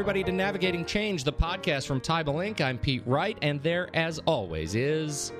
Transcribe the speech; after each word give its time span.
everybody, 0.00 0.24
to 0.24 0.32
Navigating 0.32 0.86
Change, 0.86 1.24
the 1.24 1.32
podcast 1.32 1.86
from 1.86 2.00
Teibel 2.00 2.36
Inc. 2.36 2.62
I'm 2.62 2.78
Pete 2.78 3.02
Wright, 3.04 3.36
and 3.42 3.62
there, 3.62 3.90
as 3.92 4.18
always, 4.20 4.74
is. 4.74 5.30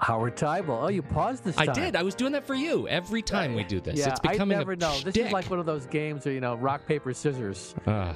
Howard 0.00 0.36
Teibel. 0.36 0.82
Oh, 0.82 0.88
you 0.88 1.02
paused 1.02 1.44
this 1.44 1.54
time. 1.54 1.70
I 1.70 1.72
did. 1.72 1.94
I 1.94 2.02
was 2.02 2.16
doing 2.16 2.32
that 2.32 2.44
for 2.44 2.56
you 2.56 2.88
every 2.88 3.22
time 3.22 3.54
we 3.54 3.62
do 3.62 3.80
this. 3.80 3.96
Yeah, 3.96 4.08
it's 4.08 4.18
becoming 4.18 4.56
I 4.56 4.58
never 4.58 4.72
a 4.72 4.76
know. 4.76 4.98
This 5.04 5.16
is 5.16 5.30
like 5.30 5.48
one 5.48 5.60
of 5.60 5.66
those 5.66 5.86
games 5.86 6.24
where 6.24 6.34
you 6.34 6.40
know 6.40 6.56
rock 6.56 6.84
paper 6.84 7.14
scissors. 7.14 7.76
Uh, 7.86 8.12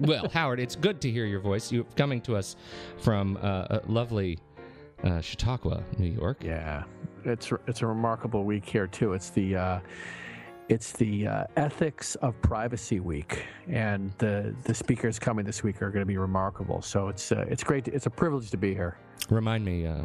well, 0.00 0.26
Howard, 0.30 0.58
it's 0.58 0.74
good 0.74 1.02
to 1.02 1.10
hear 1.10 1.26
your 1.26 1.40
voice. 1.40 1.70
You're 1.70 1.84
coming 1.96 2.22
to 2.22 2.34
us 2.34 2.56
from 2.96 3.36
uh, 3.42 3.66
a 3.68 3.82
lovely 3.88 4.38
uh, 5.04 5.20
Chautauqua, 5.20 5.84
New 5.98 6.08
York. 6.08 6.42
Yeah, 6.42 6.84
it's 7.26 7.52
it's 7.66 7.82
a 7.82 7.86
remarkable 7.86 8.44
week 8.44 8.64
here 8.64 8.86
too. 8.86 9.12
It's 9.12 9.28
the 9.28 9.56
uh, 9.56 9.80
it's 10.70 10.92
the 10.92 11.26
uh, 11.26 11.44
ethics 11.56 12.14
of 12.16 12.40
privacy 12.42 13.00
week, 13.00 13.44
and 13.68 14.12
the 14.18 14.54
the 14.64 14.72
speakers 14.72 15.18
coming 15.18 15.44
this 15.44 15.64
week 15.64 15.82
are 15.82 15.90
going 15.90 16.02
to 16.02 16.06
be 16.06 16.16
remarkable. 16.16 16.80
So 16.80 17.08
it's 17.08 17.32
uh, 17.32 17.44
it's 17.48 17.64
great. 17.64 17.86
To, 17.86 17.92
it's 17.92 18.06
a 18.06 18.10
privilege 18.10 18.50
to 18.52 18.56
be 18.56 18.72
here. 18.72 18.96
Remind 19.28 19.64
me, 19.64 19.86
uh, 19.86 20.02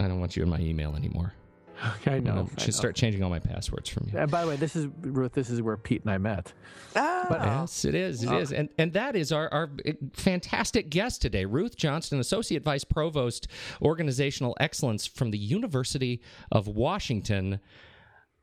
I 0.00 0.08
don't 0.08 0.18
want 0.18 0.36
you 0.36 0.42
in 0.42 0.50
my 0.50 0.58
email 0.58 0.96
anymore. 0.96 1.32
I 2.06 2.18
know. 2.18 2.48
I 2.58 2.60
should 2.60 2.74
start 2.74 2.96
changing 2.96 3.22
all 3.22 3.30
my 3.30 3.38
passwords 3.38 3.88
from 3.88 4.08
you. 4.12 4.18
And 4.18 4.30
by 4.30 4.42
the 4.42 4.48
way, 4.48 4.56
this 4.56 4.74
is 4.76 4.88
Ruth. 5.00 5.32
This 5.32 5.48
is 5.48 5.62
where 5.62 5.76
Pete 5.76 6.02
and 6.02 6.10
I 6.10 6.18
met. 6.18 6.52
Oh. 6.96 7.26
But- 7.28 7.40
Yes, 7.40 7.84
it 7.84 7.94
is. 7.94 8.24
It 8.24 8.32
is, 8.32 8.52
and 8.52 8.68
and 8.78 8.92
that 8.94 9.14
is 9.14 9.30
our 9.30 9.48
our 9.52 9.70
fantastic 10.12 10.90
guest 10.90 11.22
today, 11.22 11.44
Ruth 11.44 11.76
Johnston, 11.76 12.18
Associate 12.18 12.62
Vice 12.64 12.84
Provost, 12.84 13.46
Organizational 13.80 14.56
Excellence 14.58 15.06
from 15.06 15.30
the 15.30 15.38
University 15.38 16.20
of 16.50 16.66
Washington. 16.66 17.60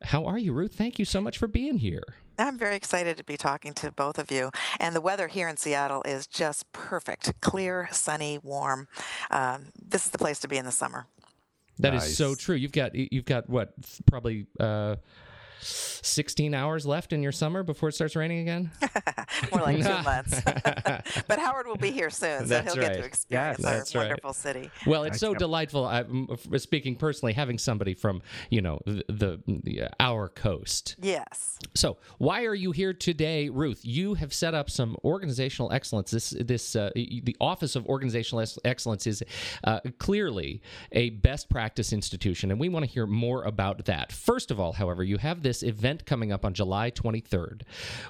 How 0.02 0.24
are 0.26 0.38
you, 0.38 0.52
Ruth? 0.52 0.74
Thank 0.74 0.98
you 0.98 1.04
so 1.04 1.20
much 1.20 1.38
for 1.38 1.48
being 1.48 1.78
here. 1.78 2.02
I'm 2.38 2.56
very 2.56 2.76
excited 2.76 3.16
to 3.16 3.24
be 3.24 3.36
talking 3.36 3.72
to 3.74 3.90
both 3.90 4.18
of 4.18 4.30
you. 4.30 4.50
And 4.78 4.94
the 4.94 5.00
weather 5.00 5.26
here 5.26 5.48
in 5.48 5.56
Seattle 5.56 6.02
is 6.04 6.26
just 6.26 6.70
perfect 6.72 7.32
clear, 7.40 7.88
sunny, 7.90 8.38
warm. 8.42 8.86
Um, 9.30 9.66
this 9.80 10.04
is 10.04 10.12
the 10.12 10.18
place 10.18 10.38
to 10.40 10.48
be 10.48 10.56
in 10.56 10.64
the 10.64 10.72
summer. 10.72 11.06
That 11.80 11.94
is 11.94 12.16
so 12.16 12.34
true. 12.34 12.56
You've 12.56 12.72
got 12.72 12.94
you've 12.94 13.24
got 13.24 13.48
what 13.48 13.72
probably 14.06 14.46
uh, 14.58 14.96
sixteen 15.60 16.54
hours 16.54 16.86
left 16.86 17.12
in 17.12 17.22
your 17.22 17.32
summer 17.32 17.62
before 17.62 17.88
it 17.88 17.92
starts 17.92 18.16
raining 18.16 18.40
again. 18.40 18.70
More 19.52 19.62
like 19.62 19.76
two 19.78 19.82
months. 20.02 20.40
but 21.26 21.38
Howard 21.38 21.66
will 21.66 21.76
be 21.76 21.90
here 21.90 22.10
soon, 22.10 22.40
so 22.40 22.44
That's 22.46 22.74
he'll 22.74 22.82
get 22.82 22.94
to 22.94 23.04
experience 23.04 23.58
Yes, 23.58 23.64
our 23.64 23.72
that's 23.78 23.94
right. 23.94 24.00
wonderful 24.08 24.32
city. 24.32 24.70
Well, 24.86 25.04
it's 25.04 25.16
I 25.16 25.18
so 25.18 25.26
can't- 25.28 25.38
delightful. 25.38 25.84
I, 25.86 26.00
m- 26.00 26.28
f- 26.30 26.60
speaking 26.60 26.96
personally, 26.96 27.32
having 27.32 27.58
somebody 27.58 27.94
from 27.94 28.22
you 28.50 28.60
know 28.62 28.80
the, 28.86 29.04
the, 29.08 29.40
the 29.64 29.82
uh, 29.82 29.88
our 30.00 30.28
coast. 30.28 30.96
Yes. 31.00 31.58
So, 31.74 31.96
why 32.18 32.44
are 32.44 32.54
you 32.54 32.72
here 32.72 32.92
today, 32.92 33.48
Ruth? 33.48 33.80
You 33.84 34.14
have 34.14 34.32
set 34.32 34.54
up 34.54 34.70
some 34.70 34.96
organizational 35.04 35.72
excellence. 35.72 36.10
This, 36.10 36.30
this, 36.30 36.76
uh, 36.76 36.90
the 36.94 37.36
Office 37.40 37.74
of 37.76 37.86
Organizational 37.86 38.44
Excellence 38.64 39.06
is 39.06 39.22
uh, 39.64 39.80
clearly 39.98 40.62
a 40.92 41.10
best 41.10 41.48
practice 41.48 41.92
institution, 41.92 42.50
and 42.50 42.60
we 42.60 42.68
want 42.68 42.84
to 42.84 42.90
hear 42.90 43.06
more 43.06 43.42
about 43.44 43.84
that. 43.86 44.12
First 44.12 44.50
of 44.50 44.60
all, 44.60 44.72
however, 44.72 45.02
you 45.02 45.18
have 45.18 45.42
this 45.42 45.47
event 45.62 46.06
coming 46.06 46.32
up 46.32 46.44
on 46.44 46.54
July 46.54 46.90
23rd, 46.90 47.62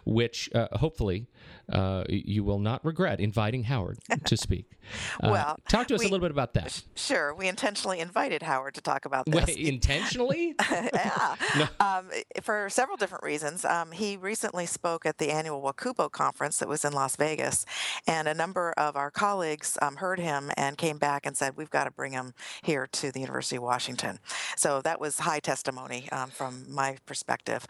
which 0.05 0.51
uh, 0.55 0.69
hopefully 0.79 1.27
uh, 1.73 2.05
you 2.09 2.45
will 2.45 2.59
not 2.59 2.85
regret 2.85 3.21
inviting 3.21 3.65
Howard 3.65 3.99
to 4.25 4.37
speak. 4.37 4.67
Uh, 5.23 5.29
Well, 5.31 5.59
talk 5.69 5.87
to 5.89 5.95
us 5.95 6.01
a 6.01 6.05
little 6.05 6.19
bit 6.19 6.31
about 6.31 6.55
that. 6.55 6.83
Sure. 6.95 7.35
We 7.35 7.47
intentionally 7.47 8.01
invited 8.01 8.43
Howard 8.43 8.75
to 8.77 8.81
talk 8.81 9.05
about 9.05 9.27
this. 9.27 9.47
Wait, 9.47 9.57
intentionally? 9.75 10.55
yeah, 10.71 11.37
um, 11.79 12.09
for 12.41 12.71
several 12.71 12.97
different 12.97 13.23
reasons. 13.23 13.67
Um, 13.67 13.93
he 13.93 14.17
recently 14.17 14.65
spoke 14.65 15.05
at 15.05 15.19
the 15.19 15.31
annual 15.31 15.61
NACUBO 15.61 16.11
conference 16.11 16.57
that 16.59 16.69
was 16.69 16.87
in 16.87 16.95
Las 16.95 17.17
Vegas, 17.17 17.67
and 18.07 18.29
a 18.29 18.33
number 18.33 18.73
of 18.79 18.97
our 18.97 19.11
colleagues 19.11 19.77
um, 19.83 19.97
heard 19.97 20.19
him 20.21 20.51
and 20.57 20.79
came 20.79 20.97
back 20.97 21.27
and 21.27 21.37
said, 21.37 21.55
"We've 21.57 21.69
got 21.69 21.85
to 21.85 21.91
bring 21.91 22.13
him 22.13 22.33
here 22.63 22.87
to 22.87 23.13
the 23.13 23.21
University 23.21 23.57
of 23.57 23.63
Washington." 23.65 24.21
So 24.57 24.81
that 24.83 25.01
was 25.01 25.19
high 25.19 25.41
testimony 25.41 26.09
um, 26.13 26.31
from 26.31 26.65
my 26.73 26.97
perspective. 27.05 27.67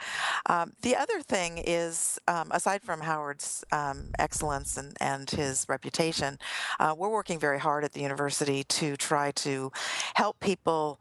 Um, 0.46 0.74
the 0.82 0.94
other 0.94 1.20
thing 1.20 1.58
is, 1.58 2.18
um, 2.28 2.48
aside 2.52 2.82
from 2.82 3.00
Howard's 3.00 3.64
um, 3.88 4.10
excellence 4.18 4.76
and, 4.76 4.96
and 5.00 5.30
his 5.30 5.66
reputation, 5.68 6.38
uh, 6.80 6.94
we're 6.96 7.08
working 7.08 7.38
very 7.38 7.58
hard 7.58 7.84
at 7.84 7.92
the 7.92 8.00
university 8.00 8.64
to 8.64 8.96
try 8.96 9.30
to 9.32 9.70
help 10.14 10.38
people 10.40 11.00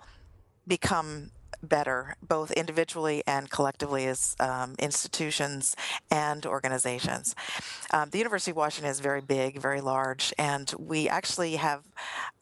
become 0.67 1.31
better, 1.67 2.15
both 2.21 2.51
individually 2.51 3.23
and 3.27 3.49
collectively 3.49 4.07
as 4.07 4.35
um, 4.39 4.75
institutions 4.79 5.75
and 6.09 6.45
organizations. 6.45 7.35
Um, 7.91 8.09
the 8.09 8.17
University 8.17 8.51
of 8.51 8.57
Washington 8.57 8.89
is 8.91 8.99
very 8.99 9.21
big, 9.21 9.59
very 9.59 9.81
large, 9.81 10.33
and 10.37 10.73
we 10.79 11.07
actually 11.07 11.57
have 11.57 11.83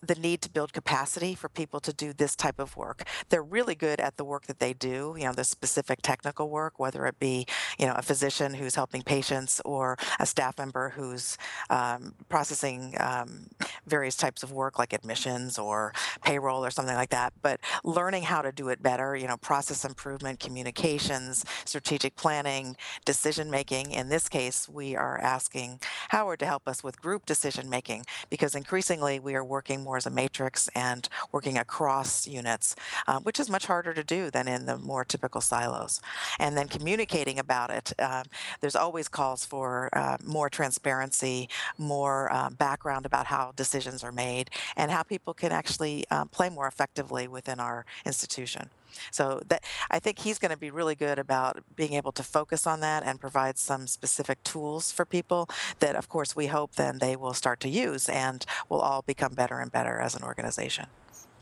the 0.01 0.15
need 0.15 0.41
to 0.41 0.49
build 0.49 0.73
capacity 0.73 1.35
for 1.35 1.49
people 1.49 1.79
to 1.79 1.93
do 1.93 2.13
this 2.13 2.35
type 2.35 2.59
of 2.59 2.77
work. 2.77 3.03
They're 3.29 3.43
really 3.43 3.75
good 3.75 3.99
at 3.99 4.17
the 4.17 4.23
work 4.23 4.45
that 4.47 4.59
they 4.59 4.73
do, 4.73 5.15
you 5.17 5.25
know, 5.25 5.33
the 5.33 5.43
specific 5.43 6.01
technical 6.01 6.49
work, 6.49 6.79
whether 6.79 7.05
it 7.05 7.19
be, 7.19 7.45
you 7.79 7.85
know, 7.85 7.93
a 7.95 8.01
physician 8.01 8.53
who's 8.53 8.75
helping 8.75 9.01
patients 9.01 9.61
or 9.65 9.97
a 10.19 10.25
staff 10.25 10.57
member 10.57 10.89
who's 10.89 11.37
um, 11.69 12.13
processing 12.29 12.95
um, 12.99 13.47
various 13.87 14.15
types 14.15 14.43
of 14.43 14.51
work 14.51 14.77
like 14.77 14.93
admissions 14.93 15.57
or 15.57 15.93
payroll 16.23 16.63
or 16.63 16.69
something 16.69 16.95
like 16.95 17.09
that. 17.09 17.33
But 17.41 17.59
learning 17.83 18.23
how 18.23 18.41
to 18.41 18.51
do 18.51 18.69
it 18.69 18.83
better, 18.83 19.14
you 19.15 19.27
know, 19.27 19.37
process 19.37 19.85
improvement, 19.85 20.39
communications, 20.39 21.45
strategic 21.65 22.15
planning, 22.15 22.75
decision 23.05 23.49
making. 23.49 23.91
In 23.91 24.09
this 24.09 24.29
case, 24.29 24.67
we 24.69 24.95
are 24.95 25.19
asking 25.19 25.79
Howard 26.09 26.39
to 26.39 26.45
help 26.45 26.67
us 26.67 26.83
with 26.83 27.01
group 27.01 27.25
decision 27.25 27.69
making 27.69 28.05
because 28.29 28.55
increasingly 28.55 29.19
we 29.19 29.35
are 29.35 29.43
working 29.43 29.83
more 29.83 29.97
as 29.97 30.05
a 30.05 30.09
matrix 30.09 30.67
and 30.75 31.07
working 31.31 31.57
across 31.57 32.27
units, 32.27 32.75
uh, 33.07 33.19
which 33.19 33.39
is 33.39 33.49
much 33.49 33.65
harder 33.65 33.93
to 33.93 34.03
do 34.03 34.29
than 34.29 34.47
in 34.47 34.65
the 34.65 34.77
more 34.77 35.05
typical 35.05 35.41
silos. 35.41 36.01
And 36.39 36.57
then 36.57 36.67
communicating 36.67 37.39
about 37.39 37.69
it. 37.69 37.93
Um, 37.99 38.23
there's 38.61 38.75
always 38.75 39.07
calls 39.07 39.45
for 39.45 39.89
uh, 39.93 40.17
more 40.23 40.49
transparency, 40.49 41.49
more 41.77 42.31
uh, 42.31 42.49
background 42.49 43.05
about 43.05 43.27
how 43.27 43.53
decisions 43.55 44.03
are 44.03 44.11
made, 44.11 44.49
and 44.75 44.91
how 44.91 45.03
people 45.03 45.33
can 45.33 45.51
actually 45.51 46.05
uh, 46.11 46.25
play 46.25 46.49
more 46.49 46.67
effectively 46.67 47.27
within 47.27 47.59
our 47.59 47.85
institution. 48.05 48.69
So 49.11 49.41
that 49.47 49.63
I 49.89 49.99
think 49.99 50.19
he's 50.19 50.39
going 50.39 50.51
to 50.51 50.57
be 50.57 50.71
really 50.71 50.95
good 50.95 51.19
about 51.19 51.63
being 51.75 51.93
able 51.93 52.11
to 52.13 52.23
focus 52.23 52.65
on 52.67 52.79
that 52.81 53.03
and 53.03 53.19
provide 53.19 53.57
some 53.57 53.87
specific 53.87 54.43
tools 54.43 54.91
for 54.91 55.05
people 55.05 55.49
that, 55.79 55.95
of 55.95 56.09
course, 56.09 56.35
we 56.35 56.47
hope 56.47 56.75
then 56.75 56.99
they 56.99 57.15
will 57.15 57.33
start 57.33 57.59
to 57.61 57.69
use 57.69 58.09
and 58.09 58.45
will 58.69 58.81
all 58.81 59.01
become 59.01 59.33
better 59.33 59.59
and 59.59 59.71
better 59.71 59.99
as 59.99 60.15
an 60.15 60.23
organization. 60.23 60.87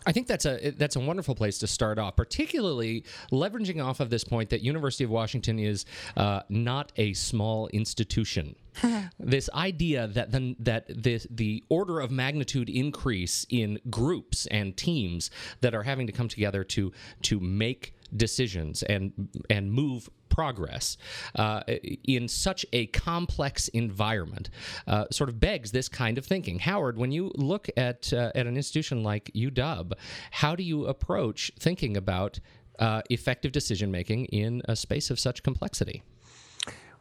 I 0.05 0.11
think 0.11 0.27
that's 0.27 0.45
a 0.45 0.71
that's 0.71 0.95
a 0.95 0.99
wonderful 0.99 1.35
place 1.35 1.57
to 1.59 1.67
start 1.67 1.97
off, 1.97 2.15
particularly 2.15 3.05
leveraging 3.31 3.83
off 3.83 3.99
of 3.99 4.09
this 4.09 4.23
point 4.23 4.49
that 4.49 4.61
University 4.61 5.03
of 5.03 5.09
Washington 5.09 5.59
is 5.59 5.85
uh, 6.17 6.41
not 6.49 6.91
a 6.97 7.13
small 7.13 7.67
institution. 7.69 8.55
this 9.19 9.49
idea 9.53 10.07
that 10.07 10.31
the, 10.31 10.55
that 10.59 10.87
the 10.87 11.19
the 11.29 11.63
order 11.69 11.99
of 11.99 12.11
magnitude 12.11 12.69
increase 12.69 13.45
in 13.49 13.79
groups 13.89 14.45
and 14.47 14.75
teams 14.77 15.29
that 15.61 15.73
are 15.73 15.83
having 15.83 16.07
to 16.07 16.13
come 16.13 16.27
together 16.27 16.63
to 16.63 16.91
to 17.21 17.39
make 17.39 17.93
decisions 18.15 18.83
and 18.83 19.11
and 19.49 19.71
move 19.71 20.09
progress 20.29 20.97
uh, 21.35 21.61
in 22.05 22.27
such 22.27 22.65
a 22.73 22.87
complex 22.87 23.67
environment 23.69 24.49
uh, 24.87 25.05
sort 25.11 25.29
of 25.29 25.39
begs 25.39 25.71
this 25.71 25.87
kind 25.87 26.17
of 26.17 26.25
thinking. 26.25 26.57
Howard, 26.57 26.97
when 26.97 27.11
you 27.11 27.31
look 27.35 27.69
at 27.77 28.11
uh, 28.11 28.31
at 28.33 28.47
an 28.47 28.57
institution 28.57 29.03
like 29.03 29.31
UW, 29.35 29.93
how 30.31 30.55
do 30.55 30.63
you 30.63 30.87
approach 30.87 31.51
thinking 31.59 31.95
about 31.95 32.39
uh, 32.79 33.01
effective 33.11 33.51
decision 33.51 33.91
making 33.91 34.25
in 34.25 34.61
a 34.65 34.75
space 34.75 35.11
of 35.11 35.19
such 35.19 35.43
complexity? 35.43 36.01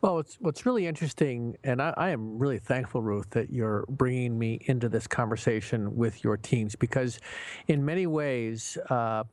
Well, 0.03 0.17
what's 0.17 0.35
what's 0.41 0.67
really 0.67 0.89
interesting, 0.89 1.57
and 1.63 1.81
I, 1.81 1.95
I 1.97 2.09
am 2.09 2.37
really 2.37 2.59
thankful, 2.59 3.03
Ruth, 3.03 3.31
that 3.31 3.51
you're 3.53 3.85
bringing 3.89 4.37
me 4.37 4.59
into 4.67 4.89
this 4.89 5.07
conversation 5.07 5.95
with 5.95 6.25
your 6.25 6.37
teams 6.37 6.75
because, 6.75 7.21
in 7.69 7.85
many 7.85 8.07
ways. 8.09 8.77
Uh, 8.91 9.25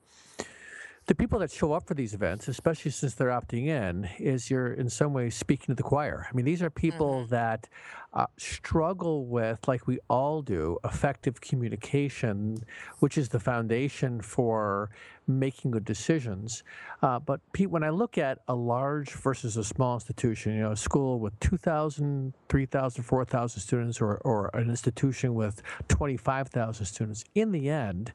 the 1.07 1.16
people 1.16 1.39
that 1.39 1.50
show 1.51 1.74
up 1.74 1.88
for 1.88 1.95
these 1.95 2.13
events, 2.13 2.48
especially 2.48 2.92
since 2.92 3.16
they're 3.16 3.30
opting 3.30 3.66
in, 3.66 4.07
is 4.19 4.51
you're 4.51 4.74
in 4.74 4.92
some 4.92 5.12
ways 5.12 5.33
speaking 5.33 5.74
to 5.74 5.74
the 5.74 5.81
choir. 5.81 6.27
I 6.30 6.36
mean, 6.36 6.45
these 6.45 6.62
are 6.62 6.69
people 6.69 7.25
that 7.31 7.68
uh, 8.13 8.25
struggle 8.38 9.25
with, 9.25 9.67
like 9.67 9.85
we 9.85 10.00
all 10.09 10.41
do, 10.41 10.77
effective 10.83 11.41
communication, 11.41 12.57
which 13.00 13.17
is 13.17 13.29
the 13.29 13.39
foundation 13.39 14.19
for 14.21 14.89
making 15.27 15.69
good 15.69 15.85
decisions. 15.85 16.63
Uh, 17.03 17.19
but 17.19 17.39
Pete, 17.53 17.69
when 17.69 17.83
I 17.83 17.91
look 17.91 18.17
at 18.17 18.39
a 18.47 18.56
large 18.56 19.11
versus 19.11 19.57
a 19.57 19.63
small 19.63 19.94
institution, 19.94 20.56
you 20.56 20.61
know, 20.61 20.71
a 20.71 20.75
school 20.75 21.19
with 21.19 21.39
2,000, 21.39 22.33
3,000, 22.50 23.03
4,000 23.03 23.61
students, 23.61 24.01
or, 24.01 24.15
or 24.25 24.50
an 24.55 24.69
institution 24.69 25.35
with 25.35 25.62
25,000 25.88 26.85
students, 26.85 27.23
in 27.35 27.51
the 27.51 27.69
end, 27.69 28.12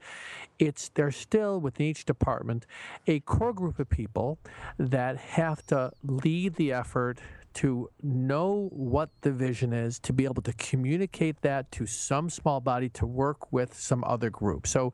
it's 0.59 0.91
there's 0.91 1.17
still 1.17 1.61
within 1.61 1.87
each 1.87 2.05
department 2.05 2.67
a 3.07 3.21
core 3.21 3.53
group 3.53 3.79
of 3.79 3.89
people 3.89 4.39
that 4.79 5.17
have 5.17 5.65
to 5.67 5.93
lead 6.03 6.55
the 6.55 6.73
effort 6.73 7.19
to 7.55 7.89
know 8.03 8.69
what 8.73 9.11
the 9.23 9.33
vision 9.33 9.73
is, 9.73 9.99
to 10.01 10.13
be 10.13 10.25
able 10.25 10.43
to 10.43 10.53
communicate 10.55 11.41
that 11.43 11.71
to 11.73 11.87
some 11.87 12.29
small 12.29 12.61
body 12.61 12.89
to 12.91 13.07
work 13.07 13.53
with 13.53 13.75
some 13.75 14.05
other 14.05 14.31
group. 14.31 14.67
So 14.67 14.93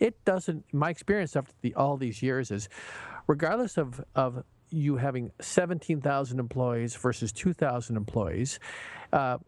it 0.00 0.24
doesn't, 0.24 0.64
my 0.72 0.90
experience 0.90 1.36
after 1.36 1.52
the, 1.60 1.74
all 1.74 1.96
these 1.96 2.22
years 2.22 2.50
is 2.50 2.68
regardless 3.26 3.76
of, 3.76 4.02
of 4.14 4.44
you 4.70 4.96
having 4.96 5.30
17,000 5.40 6.38
employees 6.38 6.96
versus 6.96 7.32
2,000 7.32 7.96
employees, 7.96 8.58
uh, 9.12 9.38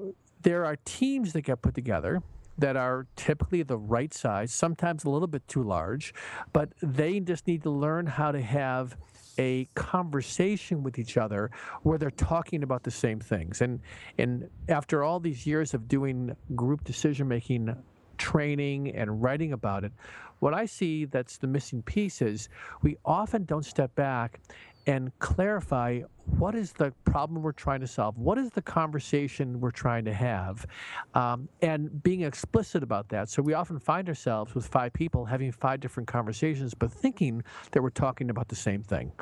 there 0.42 0.64
are 0.64 0.76
teams 0.84 1.32
that 1.32 1.42
get 1.42 1.60
put 1.60 1.74
together 1.74 2.22
that 2.58 2.76
are 2.76 3.06
typically 3.16 3.62
the 3.62 3.78
right 3.78 4.12
size, 4.12 4.52
sometimes 4.52 5.04
a 5.04 5.10
little 5.10 5.28
bit 5.28 5.46
too 5.48 5.62
large, 5.62 6.12
but 6.52 6.70
they 6.82 7.18
just 7.18 7.46
need 7.46 7.62
to 7.62 7.70
learn 7.70 8.06
how 8.06 8.30
to 8.30 8.40
have 8.40 8.96
a 9.38 9.66
conversation 9.74 10.82
with 10.82 10.98
each 10.98 11.16
other 11.16 11.50
where 11.82 11.98
they're 11.98 12.10
talking 12.10 12.62
about 12.62 12.82
the 12.82 12.90
same 12.90 13.20
things. 13.20 13.60
And 13.60 13.80
and 14.18 14.48
after 14.68 15.02
all 15.02 15.20
these 15.20 15.46
years 15.46 15.74
of 15.74 15.88
doing 15.88 16.36
group 16.54 16.84
decision 16.84 17.28
making 17.28 17.74
training 18.18 18.94
and 18.94 19.22
writing 19.22 19.52
about 19.52 19.84
it, 19.84 19.92
what 20.40 20.54
I 20.54 20.66
see 20.66 21.04
that's 21.04 21.38
the 21.38 21.46
missing 21.46 21.82
piece 21.82 22.20
is 22.22 22.48
we 22.82 22.96
often 23.04 23.44
don't 23.44 23.64
step 23.64 23.94
back 23.94 24.40
and 24.86 25.16
clarify 25.18 26.00
what 26.38 26.54
is 26.54 26.72
the 26.72 26.92
problem 27.04 27.42
we're 27.42 27.52
trying 27.52 27.80
to 27.80 27.86
solve, 27.86 28.16
what 28.16 28.38
is 28.38 28.50
the 28.50 28.62
conversation 28.62 29.60
we're 29.60 29.70
trying 29.70 30.04
to 30.04 30.12
have, 30.12 30.66
um, 31.14 31.48
and 31.60 32.02
being 32.02 32.22
explicit 32.22 32.82
about 32.82 33.08
that. 33.08 33.28
So 33.28 33.42
we 33.42 33.54
often 33.54 33.78
find 33.78 34.08
ourselves 34.08 34.54
with 34.54 34.66
five 34.66 34.92
people 34.92 35.24
having 35.24 35.52
five 35.52 35.80
different 35.80 36.08
conversations, 36.08 36.74
but 36.74 36.92
thinking 36.92 37.42
that 37.72 37.82
we're 37.82 37.90
talking 37.90 38.30
about 38.30 38.48
the 38.48 38.56
same 38.56 38.82
thing. 38.82 39.12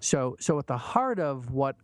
So, 0.00 0.36
so 0.40 0.58
at 0.58 0.66
the 0.66 0.76
heart 0.76 1.18
of 1.18 1.50
what 1.52 1.76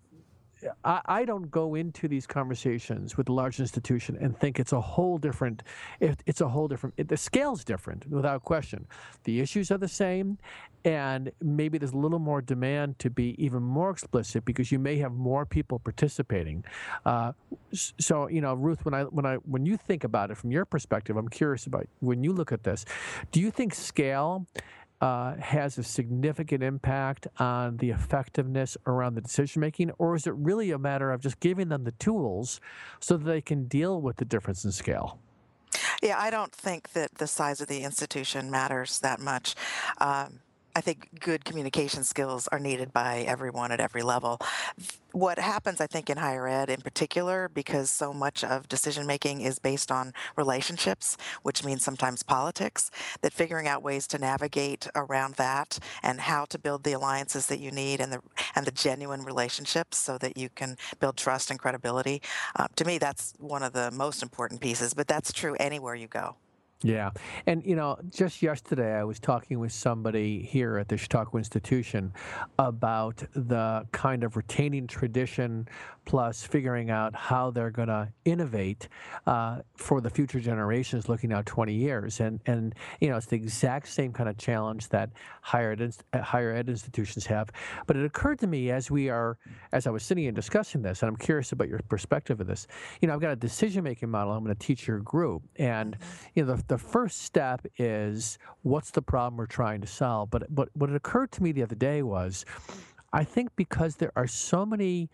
I, 0.84 1.00
I, 1.06 1.24
don't 1.24 1.50
go 1.50 1.74
into 1.74 2.08
these 2.08 2.26
conversations 2.26 3.16
with 3.16 3.28
a 3.28 3.32
large 3.32 3.60
institution 3.60 4.16
and 4.20 4.38
think 4.38 4.58
it's 4.58 4.72
a 4.72 4.80
whole 4.80 5.18
different. 5.18 5.62
It, 6.00 6.22
it's 6.26 6.40
a 6.40 6.48
whole 6.48 6.68
different. 6.68 6.94
It, 6.96 7.08
the 7.08 7.16
scale's 7.16 7.64
different, 7.64 8.08
without 8.08 8.42
question. 8.42 8.86
The 9.24 9.40
issues 9.40 9.70
are 9.70 9.78
the 9.78 9.88
same, 9.88 10.38
and 10.84 11.30
maybe 11.40 11.78
there's 11.78 11.92
a 11.92 11.98
little 11.98 12.18
more 12.18 12.40
demand 12.40 12.98
to 13.00 13.10
be 13.10 13.34
even 13.42 13.62
more 13.62 13.90
explicit 13.90 14.44
because 14.44 14.72
you 14.72 14.78
may 14.78 14.96
have 14.98 15.12
more 15.12 15.46
people 15.46 15.78
participating. 15.78 16.64
Uh, 17.04 17.32
so 17.72 18.28
you 18.28 18.40
know, 18.40 18.54
Ruth, 18.54 18.84
when 18.84 18.94
I 18.94 19.04
when 19.04 19.26
I 19.26 19.36
when 19.36 19.66
you 19.66 19.76
think 19.76 20.04
about 20.04 20.30
it 20.30 20.36
from 20.36 20.50
your 20.50 20.64
perspective, 20.64 21.16
I'm 21.16 21.28
curious 21.28 21.66
about 21.66 21.86
when 22.00 22.22
you 22.22 22.32
look 22.32 22.52
at 22.52 22.64
this. 22.64 22.84
Do 23.30 23.40
you 23.40 23.50
think 23.50 23.74
scale? 23.74 24.46
Uh, 25.02 25.34
has 25.34 25.76
a 25.78 25.82
significant 25.82 26.62
impact 26.62 27.26
on 27.38 27.76
the 27.78 27.90
effectiveness 27.90 28.76
around 28.86 29.14
the 29.14 29.20
decision 29.20 29.58
making, 29.60 29.90
or 29.98 30.14
is 30.14 30.28
it 30.28 30.34
really 30.36 30.70
a 30.70 30.78
matter 30.78 31.10
of 31.10 31.20
just 31.20 31.40
giving 31.40 31.68
them 31.68 31.82
the 31.82 31.90
tools 31.92 32.60
so 33.00 33.16
that 33.16 33.24
they 33.24 33.40
can 33.40 33.64
deal 33.64 34.00
with 34.00 34.16
the 34.16 34.24
difference 34.24 34.64
in 34.64 34.70
scale? 34.70 35.18
Yeah, 36.00 36.20
I 36.20 36.30
don't 36.30 36.52
think 36.52 36.92
that 36.92 37.16
the 37.16 37.26
size 37.26 37.60
of 37.60 37.66
the 37.66 37.82
institution 37.82 38.48
matters 38.48 39.00
that 39.00 39.18
much. 39.18 39.56
Um, 39.98 40.40
I 40.74 40.80
think 40.80 41.20
good 41.20 41.44
communication 41.44 42.02
skills 42.02 42.48
are 42.48 42.58
needed 42.58 42.92
by 42.92 43.20
everyone 43.20 43.72
at 43.72 43.80
every 43.80 44.02
level. 44.02 44.40
What 45.12 45.38
happens, 45.38 45.82
I 45.82 45.86
think, 45.86 46.08
in 46.08 46.16
higher 46.16 46.48
ed 46.48 46.70
in 46.70 46.80
particular, 46.80 47.50
because 47.52 47.90
so 47.90 48.14
much 48.14 48.42
of 48.42 48.68
decision 48.68 49.06
making 49.06 49.42
is 49.42 49.58
based 49.58 49.92
on 49.92 50.14
relationships, 50.34 51.18
which 51.42 51.62
means 51.62 51.84
sometimes 51.84 52.22
politics, 52.22 52.90
that 53.20 53.34
figuring 53.34 53.68
out 53.68 53.82
ways 53.82 54.06
to 54.08 54.18
navigate 54.18 54.88
around 54.94 55.34
that 55.34 55.78
and 56.02 56.22
how 56.22 56.46
to 56.46 56.58
build 56.58 56.84
the 56.84 56.92
alliances 56.92 57.46
that 57.48 57.60
you 57.60 57.70
need 57.70 58.00
and 58.00 58.10
the 58.10 58.22
and 58.54 58.66
the 58.66 58.70
genuine 58.70 59.22
relationships 59.22 59.98
so 59.98 60.16
that 60.16 60.38
you 60.38 60.48
can 60.48 60.78
build 60.98 61.18
trust 61.18 61.50
and 61.50 61.60
credibility. 61.60 62.22
Uh, 62.56 62.68
to 62.76 62.86
me, 62.86 62.96
that's 62.96 63.34
one 63.38 63.62
of 63.62 63.74
the 63.74 63.90
most 63.90 64.22
important 64.22 64.62
pieces, 64.62 64.94
but 64.94 65.06
that's 65.06 65.32
true 65.32 65.54
anywhere 65.60 65.94
you 65.94 66.06
go. 66.08 66.36
Yeah. 66.82 67.10
And, 67.46 67.64
you 67.64 67.76
know, 67.76 67.98
just 68.10 68.42
yesterday 68.42 68.94
I 68.94 69.04
was 69.04 69.20
talking 69.20 69.58
with 69.58 69.72
somebody 69.72 70.42
here 70.42 70.78
at 70.78 70.88
the 70.88 70.96
Chautauqua 70.96 71.38
Institution 71.38 72.12
about 72.58 73.22
the 73.34 73.86
kind 73.92 74.24
of 74.24 74.36
retaining 74.36 74.86
tradition 74.86 75.68
plus 76.04 76.42
figuring 76.42 76.90
out 76.90 77.14
how 77.14 77.50
they're 77.50 77.70
going 77.70 77.88
to 77.88 78.08
innovate 78.24 78.88
uh, 79.26 79.60
for 79.76 80.00
the 80.00 80.10
future 80.10 80.40
generations 80.40 81.08
looking 81.08 81.32
out 81.32 81.46
20 81.46 81.72
years. 81.72 82.18
And, 82.20 82.40
and, 82.46 82.74
you 83.00 83.08
know, 83.08 83.16
it's 83.16 83.26
the 83.26 83.36
exact 83.36 83.88
same 83.88 84.12
kind 84.12 84.28
of 84.28 84.36
challenge 84.36 84.88
that 84.88 85.10
higher 85.42 85.72
ed, 85.72 85.94
higher 86.20 86.52
ed 86.52 86.68
institutions 86.68 87.26
have. 87.26 87.50
But 87.86 87.96
it 87.96 88.04
occurred 88.04 88.40
to 88.40 88.46
me 88.48 88.70
as 88.70 88.90
we 88.90 89.08
are, 89.08 89.38
as 89.70 89.86
I 89.86 89.90
was 89.90 90.02
sitting 90.02 90.26
and 90.26 90.34
discussing 90.34 90.82
this, 90.82 91.02
and 91.02 91.08
I'm 91.08 91.16
curious 91.16 91.52
about 91.52 91.68
your 91.68 91.78
perspective 91.88 92.40
of 92.40 92.48
this, 92.48 92.66
you 93.00 93.06
know, 93.06 93.14
I've 93.14 93.20
got 93.20 93.30
a 93.30 93.36
decision 93.36 93.84
making 93.84 94.10
model 94.10 94.32
I'm 94.32 94.42
going 94.42 94.56
to 94.56 94.66
teach 94.66 94.88
your 94.88 94.98
group. 94.98 95.42
And, 95.56 95.92
mm-hmm. 95.92 96.26
you 96.34 96.44
know, 96.44 96.56
the, 96.56 96.71
the 96.72 96.78
first 96.78 97.20
step 97.20 97.66
is 97.76 98.38
what's 98.62 98.92
the 98.92 99.02
problem 99.02 99.36
we're 99.36 99.44
trying 99.44 99.82
to 99.82 99.86
solve? 99.86 100.30
But, 100.30 100.44
but 100.48 100.70
what 100.72 100.90
occurred 100.90 101.30
to 101.32 101.42
me 101.42 101.52
the 101.52 101.62
other 101.62 101.74
day 101.74 102.02
was, 102.02 102.46
I 103.12 103.24
think 103.24 103.50
because 103.56 103.96
there 103.96 104.12
are 104.16 104.26
so 104.26 104.64
many 104.64 105.10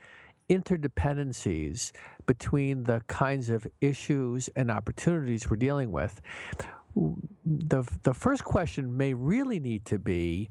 interdependencies 0.48 1.90
between 2.26 2.84
the 2.84 3.02
kinds 3.08 3.50
of 3.50 3.66
issues 3.80 4.48
and 4.54 4.70
opportunities 4.70 5.50
we're 5.50 5.56
dealing 5.56 5.90
with, 5.90 6.20
the, 6.94 7.82
the 8.04 8.14
first 8.14 8.44
question 8.44 8.96
may 8.96 9.12
really 9.12 9.58
need 9.58 9.84
to 9.86 9.98
be 9.98 10.50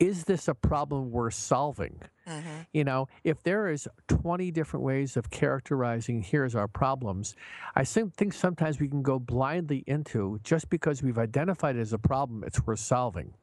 is 0.00 0.24
this 0.24 0.48
a 0.48 0.54
problem 0.54 1.12
worth 1.12 1.34
solving? 1.34 2.00
Mm-hmm. 2.28 2.48
You 2.72 2.84
know, 2.84 3.08
if 3.24 3.42
there 3.42 3.68
is 3.68 3.88
20 4.08 4.50
different 4.50 4.84
ways 4.84 5.16
of 5.16 5.30
characterizing 5.30 6.22
here's 6.22 6.54
our 6.54 6.68
problems, 6.68 7.34
I 7.74 7.84
think 7.84 8.32
sometimes 8.32 8.78
we 8.78 8.88
can 8.88 9.02
go 9.02 9.18
blindly 9.18 9.84
into 9.86 10.38
just 10.44 10.68
because 10.68 11.02
we've 11.02 11.18
identified 11.18 11.76
it 11.76 11.80
as 11.80 11.92
a 11.92 11.98
problem, 11.98 12.44
it's 12.44 12.64
worth 12.66 12.80
solving. 12.80 13.34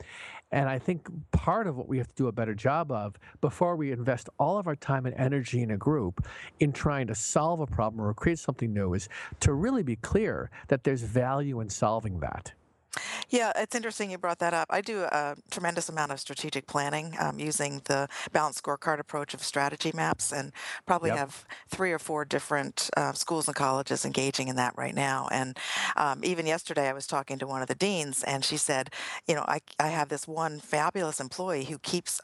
And 0.52 0.70
I 0.70 0.80
think 0.80 1.08
part 1.32 1.68
of 1.68 1.76
what 1.76 1.88
we 1.88 1.98
have 1.98 2.08
to 2.08 2.16
do 2.16 2.28
a 2.28 2.32
better 2.32 2.54
job 2.54 2.92
of 2.92 3.16
before 3.42 3.76
we 3.76 3.92
invest 3.92 4.30
all 4.40 4.58
of 4.58 4.68
our 4.68 4.76
time 4.76 5.06
and 5.06 5.16
energy 5.16 5.62
in 5.62 5.72
a 5.72 5.78
group 5.78 6.26
in 6.60 6.72
trying 6.72 7.08
to 7.08 7.16
solve 7.16 7.60
a 7.60 7.68
problem 7.68 8.06
or 8.06 8.14
create 8.14 8.40
something 8.40 8.72
new 8.72 8.94
is 8.94 9.10
to 9.40 9.54
really 9.54 9.84
be 9.84 9.96
clear 9.96 10.52
that 10.68 10.84
there's 10.84 11.02
value 11.02 11.60
in 11.60 11.70
solving 11.70 12.20
that. 12.20 12.54
Yeah, 13.30 13.52
it's 13.56 13.76
interesting 13.76 14.12
you 14.12 14.18
brought 14.18 14.40
that 14.40 14.54
up. 14.54 14.68
I 14.70 14.82
do 14.82 15.02
a 15.04 15.36
tremendous 15.50 15.90
amount 15.90 16.12
of 16.12 16.20
strategic 16.20 16.68
planning 16.68 17.16
um, 17.20 17.40
using 17.40 17.82
the 17.86 18.08
balanced 18.32 18.64
scorecard 18.64 19.00
approach 19.00 19.34
of 19.34 19.44
strategy 19.44 19.92
maps, 19.94 20.32
and 20.32 20.52
probably 20.86 21.10
yep. 21.10 21.20
have 21.20 21.46
three 21.70 21.92
or 21.92 22.00
four 22.00 22.26
different 22.26 22.90
uh, 22.96 23.14
schools 23.14 23.48
and 23.48 23.56
colleges 23.56 24.06
engaging 24.06 24.48
in 24.48 24.56
that 24.58 24.74
right 24.78 24.94
now. 24.94 25.28
And 25.32 25.58
um, 25.96 26.22
even 26.24 26.46
yesterday, 26.46 26.88
I 26.88 26.94
was 26.94 27.08
talking 27.08 27.40
to 27.40 27.48
one 27.48 27.62
of 27.62 27.68
the 27.68 27.76
deans, 27.76 28.24
and 28.24 28.46
she 28.46 28.58
said, 28.58 28.92
"You 29.28 29.36
know, 29.36 29.46
I, 29.48 29.60
I 29.80 29.88
have 29.88 30.10
this 30.10 30.28
one 30.28 30.60
fabulous 30.60 31.20
employee 31.20 31.66
who 31.66 31.80
keeps 31.80 32.22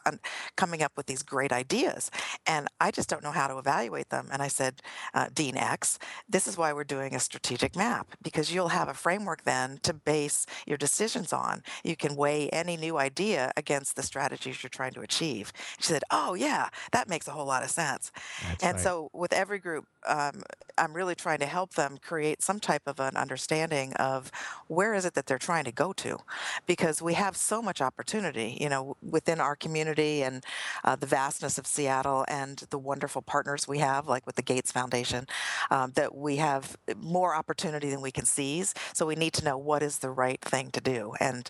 coming 0.55 0.83
up 0.83 0.91
with 0.95 1.07
these 1.07 1.23
great 1.23 1.51
ideas, 1.51 2.11
and 2.45 2.67
I 2.79 2.91
just 2.91 3.09
don't 3.09 3.23
know 3.23 3.31
how 3.31 3.47
to 3.47 3.57
evaluate 3.57 4.09
them." 4.09 4.27
And 4.31 4.41
I 4.41 4.47
said, 4.47 4.81
uh, 5.13 5.29
"Dean 5.33 5.57
X, 5.57 5.97
this 6.29 6.47
is 6.47 6.57
why 6.57 6.73
we're 6.73 6.83
doing 6.83 7.15
a 7.15 7.19
strategic 7.19 7.75
map 7.75 8.15
because 8.21 8.53
you'll 8.53 8.69
have 8.69 8.87
a 8.87 8.93
framework 8.93 9.43
then 9.43 9.79
to 9.83 9.93
base 9.93 10.45
your 10.65 10.77
decisions 10.91 11.31
on. 11.31 11.63
You 11.83 11.95
can 11.95 12.15
weigh 12.15 12.49
any 12.49 12.75
new 12.75 12.97
idea 12.97 13.51
against 13.55 13.95
the 13.95 14.03
strategies 14.03 14.61
you're 14.61 14.69
trying 14.69 14.93
to 14.93 15.01
achieve. 15.01 15.53
She 15.79 15.87
said, 15.93 16.03
Oh, 16.11 16.33
yeah, 16.33 16.67
that 16.91 17.07
makes 17.07 17.27
a 17.27 17.31
whole 17.31 17.45
lot 17.45 17.63
of 17.63 17.69
sense. 17.69 18.11
That's 18.43 18.63
and 18.63 18.73
right. 18.73 18.83
so, 18.83 19.09
with 19.13 19.31
every 19.31 19.59
group, 19.59 19.85
um, 20.07 20.43
I'm 20.77 20.93
really 20.93 21.15
trying 21.15 21.39
to 21.39 21.45
help 21.45 21.73
them 21.75 21.97
create 22.01 22.41
some 22.41 22.59
type 22.59 22.83
of 22.87 22.99
an 22.99 23.15
understanding 23.15 23.93
of 23.93 24.31
where 24.67 24.93
is 24.93 25.05
it 25.05 25.13
that 25.13 25.27
they're 25.27 25.37
trying 25.37 25.63
to 25.65 25.71
go 25.71 25.93
to, 25.93 26.17
because 26.65 27.01
we 27.01 27.13
have 27.13 27.37
so 27.37 27.61
much 27.61 27.81
opportunity, 27.81 28.57
you 28.59 28.69
know, 28.69 28.97
within 29.01 29.39
our 29.39 29.55
community 29.55 30.23
and 30.23 30.43
uh, 30.83 30.95
the 30.95 31.05
vastness 31.05 31.57
of 31.57 31.67
Seattle 31.67 32.25
and 32.27 32.63
the 32.69 32.79
wonderful 32.79 33.21
partners 33.21 33.67
we 33.67 33.77
have, 33.77 34.07
like 34.07 34.25
with 34.25 34.35
the 34.35 34.41
Gates 34.41 34.71
Foundation, 34.71 35.25
um, 35.69 35.91
that 35.95 36.15
we 36.15 36.37
have 36.37 36.75
more 36.97 37.35
opportunity 37.35 37.89
than 37.89 38.01
we 38.01 38.11
can 38.11 38.25
seize. 38.25 38.73
So 38.93 39.05
we 39.05 39.15
need 39.15 39.33
to 39.33 39.45
know 39.45 39.57
what 39.57 39.83
is 39.83 39.99
the 39.99 40.09
right 40.09 40.41
thing 40.41 40.71
to 40.71 40.80
do, 40.81 41.13
and 41.19 41.49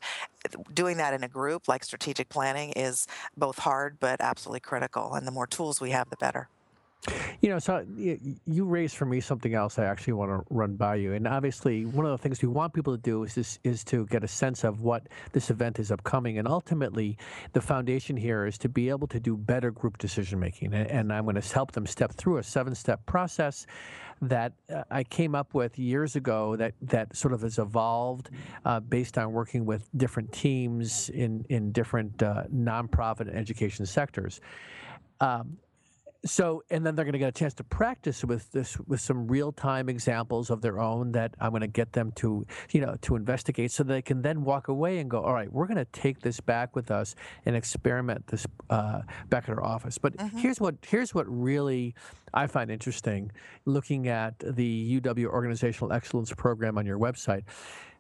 doing 0.74 0.98
that 0.98 1.14
in 1.14 1.24
a 1.24 1.28
group 1.28 1.68
like 1.68 1.84
strategic 1.84 2.30
planning 2.30 2.72
is 2.76 3.08
both 3.38 3.60
hard 3.60 3.98
but 4.00 4.22
absolutely 4.22 4.60
critical. 4.60 5.14
And 5.14 5.26
the 5.26 5.32
more 5.32 5.48
tools 5.48 5.82
we 5.82 5.92
have, 5.92 6.10
the 6.10 6.18
better. 6.18 6.50
You 7.42 7.50
know, 7.50 7.58
so 7.58 7.84
you 7.98 8.66
raised 8.66 8.96
for 8.96 9.06
me 9.06 9.20
something 9.20 9.56
else 9.56 9.80
I 9.80 9.86
actually 9.86 10.14
want 10.14 10.30
to 10.30 10.54
run 10.54 10.76
by 10.76 10.96
you. 10.96 11.14
And 11.14 11.28
obviously, 11.28 11.86
one 11.86 12.06
of 12.06 12.12
the 12.12 12.18
things 12.20 12.40
we 12.44 12.48
want 12.48 12.74
people 12.74 12.96
to 12.96 13.02
do 13.02 13.24
is 13.24 13.34
this, 13.34 13.58
is 13.64 13.84
to 13.86 14.06
get 14.06 14.24
a 14.24 14.28
sense 14.28 14.64
of 14.64 14.82
what 14.82 15.08
this 15.32 15.50
event 15.50 15.80
is 15.80 15.92
upcoming. 15.92 16.38
And 16.38 16.48
ultimately, 16.48 17.18
the 17.54 17.62
foundation 17.62 18.16
here 18.16 18.46
is 18.46 18.60
to 18.60 18.70
be 18.70 18.90
able 18.90 19.08
to 19.08 19.20
do 19.20 19.36
better 19.36 19.72
group 19.72 19.98
decision 19.98 20.40
making. 20.40 20.76
And 20.76 21.12
I'm 21.12 21.24
going 21.24 21.42
to 21.42 21.54
help 21.54 21.72
them 21.72 21.88
step 21.88 22.12
through 22.14 22.38
a 22.38 22.44
seven 22.44 22.76
step 22.76 23.04
process 23.08 23.66
that 24.22 24.54
uh, 24.72 24.84
I 24.92 25.04
came 25.04 25.34
up 25.34 25.56
with 25.56 25.80
years 25.80 26.16
ago 26.16 26.56
that, 26.58 26.76
that 26.84 27.16
sort 27.16 27.34
of 27.34 27.42
has 27.42 27.58
evolved 27.58 28.30
uh, 28.66 28.80
based 28.80 29.18
on 29.18 29.32
working 29.32 29.66
with 29.66 29.90
different 29.98 30.32
teams 30.32 31.10
in, 31.10 31.44
in 31.50 31.72
different 31.72 32.22
uh, 32.22 32.44
nonprofit 32.54 33.22
and 33.22 33.36
education 33.36 33.88
sectors. 33.88 34.40
Um, 35.20 35.58
so 36.24 36.64
and 36.70 36.86
then 36.86 36.96
they're 36.96 37.06
going 37.06 37.14
to 37.14 37.20
get 37.20 37.30
a 37.30 37.32
chance 37.32 37.54
to 37.56 37.64
practice 37.64 38.24
with 38.24 38.52
this 38.52 38.78
with 38.88 39.02
some 39.02 39.28
real-time 39.28 39.90
examples 39.90 40.50
of 40.50 40.62
their 40.62 40.80
own 40.80 41.12
that 41.12 41.34
i'm 41.40 41.50
going 41.50 41.62
to 41.62 41.68
get 41.68 41.94
them 41.94 42.12
to 42.12 42.46
you 42.72 42.82
know 42.82 42.96
to 43.02 43.16
investigate 43.16 43.72
so 43.72 43.84
they 43.84 44.02
can 44.02 44.22
then 44.22 44.44
walk 44.44 44.68
away 44.68 45.00
and 45.00 45.10
go 45.10 45.22
all 45.22 45.34
right 45.34 45.52
we're 45.52 45.66
going 45.66 45.78
to 45.78 45.86
take 45.86 46.20
this 46.22 46.40
back 46.40 46.76
with 46.76 46.92
us 46.92 47.16
and 47.46 47.56
experiment 47.56 48.26
this 48.28 48.46
uh, 48.70 49.02
back 49.30 49.50
at 49.50 49.58
our 49.58 49.64
office 49.64 49.98
but 49.98 50.16
mm-hmm. 50.16 50.38
here's 50.38 50.60
what 50.60 50.76
here's 50.86 51.14
what 51.16 51.26
really 51.28 51.96
i 52.34 52.46
find 52.46 52.70
interesting 52.70 53.32
looking 53.66 54.08
at 54.08 54.38
the 54.40 55.00
uw 55.02 55.26
organizational 55.26 55.92
excellence 55.92 56.32
program 56.34 56.78
on 56.78 56.86
your 56.86 57.00
website 57.00 57.44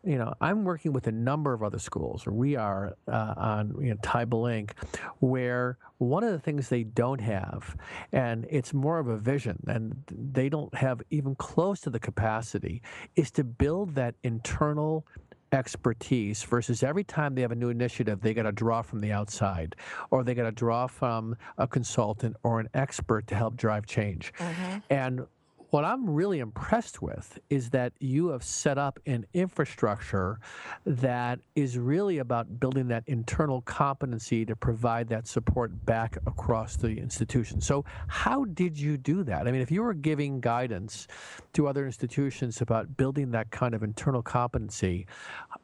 you 0.03 0.17
know, 0.17 0.33
I'm 0.41 0.63
working 0.63 0.93
with 0.93 1.07
a 1.07 1.11
number 1.11 1.53
of 1.53 1.61
other 1.63 1.79
schools, 1.79 2.25
we 2.25 2.55
are 2.55 2.93
uh, 3.07 3.33
on 3.37 3.75
you 3.79 3.91
know, 3.91 3.97
Inc., 3.97 4.71
where 5.19 5.77
one 5.99 6.23
of 6.23 6.31
the 6.31 6.39
things 6.39 6.69
they 6.69 6.83
don't 6.83 7.21
have, 7.21 7.75
and 8.11 8.47
it's 8.49 8.73
more 8.73 8.97
of 8.97 9.07
a 9.07 9.17
vision, 9.17 9.61
and 9.67 9.95
they 10.09 10.49
don't 10.49 10.73
have 10.73 11.01
even 11.11 11.35
close 11.35 11.79
to 11.81 11.89
the 11.89 11.99
capacity, 11.99 12.81
is 13.15 13.29
to 13.31 13.43
build 13.43 13.95
that 13.95 14.15
internal 14.23 15.05
expertise 15.51 16.43
versus 16.43 16.81
every 16.81 17.03
time 17.03 17.35
they 17.35 17.41
have 17.41 17.51
a 17.51 17.55
new 17.55 17.69
initiative, 17.69 18.21
they 18.21 18.33
got 18.33 18.43
to 18.43 18.51
draw 18.51 18.81
from 18.81 19.01
the 19.01 19.11
outside 19.11 19.75
or 20.09 20.23
they 20.23 20.33
got 20.33 20.43
to 20.43 20.51
draw 20.51 20.87
from 20.87 21.35
a 21.57 21.67
consultant 21.67 22.35
or 22.43 22.59
an 22.59 22.69
expert 22.73 23.27
to 23.27 23.35
help 23.35 23.55
drive 23.57 23.85
change. 23.85 24.33
Mm-hmm. 24.37 24.77
And 24.89 25.27
what 25.71 25.85
I'm 25.85 26.09
really 26.09 26.39
impressed 26.39 27.01
with 27.01 27.39
is 27.49 27.69
that 27.69 27.93
you 27.99 28.27
have 28.27 28.43
set 28.43 28.77
up 28.77 28.99
an 29.05 29.25
infrastructure 29.33 30.39
that 30.85 31.39
is 31.55 31.77
really 31.77 32.17
about 32.17 32.59
building 32.59 32.89
that 32.89 33.03
internal 33.07 33.61
competency 33.61 34.45
to 34.45 34.55
provide 34.55 35.07
that 35.09 35.27
support 35.27 35.85
back 35.85 36.17
across 36.27 36.75
the 36.75 36.89
institution. 36.89 37.61
So, 37.61 37.85
how 38.07 38.43
did 38.45 38.77
you 38.77 38.97
do 38.97 39.23
that? 39.23 39.47
I 39.47 39.51
mean, 39.51 39.61
if 39.61 39.71
you 39.71 39.81
were 39.81 39.93
giving 39.93 40.41
guidance 40.41 41.07
to 41.53 41.67
other 41.67 41.85
institutions 41.85 42.59
about 42.59 42.97
building 42.97 43.31
that 43.31 43.49
kind 43.51 43.73
of 43.73 43.81
internal 43.81 44.21
competency, 44.21 45.07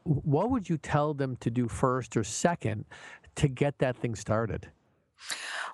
what 0.04 0.50
would 0.50 0.70
you 0.70 0.78
tell 0.78 1.14
them 1.14 1.36
to 1.42 1.52
do 1.52 1.68
first 1.68 2.16
or 2.16 2.24
second 2.24 2.86
to 3.36 3.50
get 3.50 3.78
that 3.80 3.98
thing 3.98 4.16
started? 4.16 4.72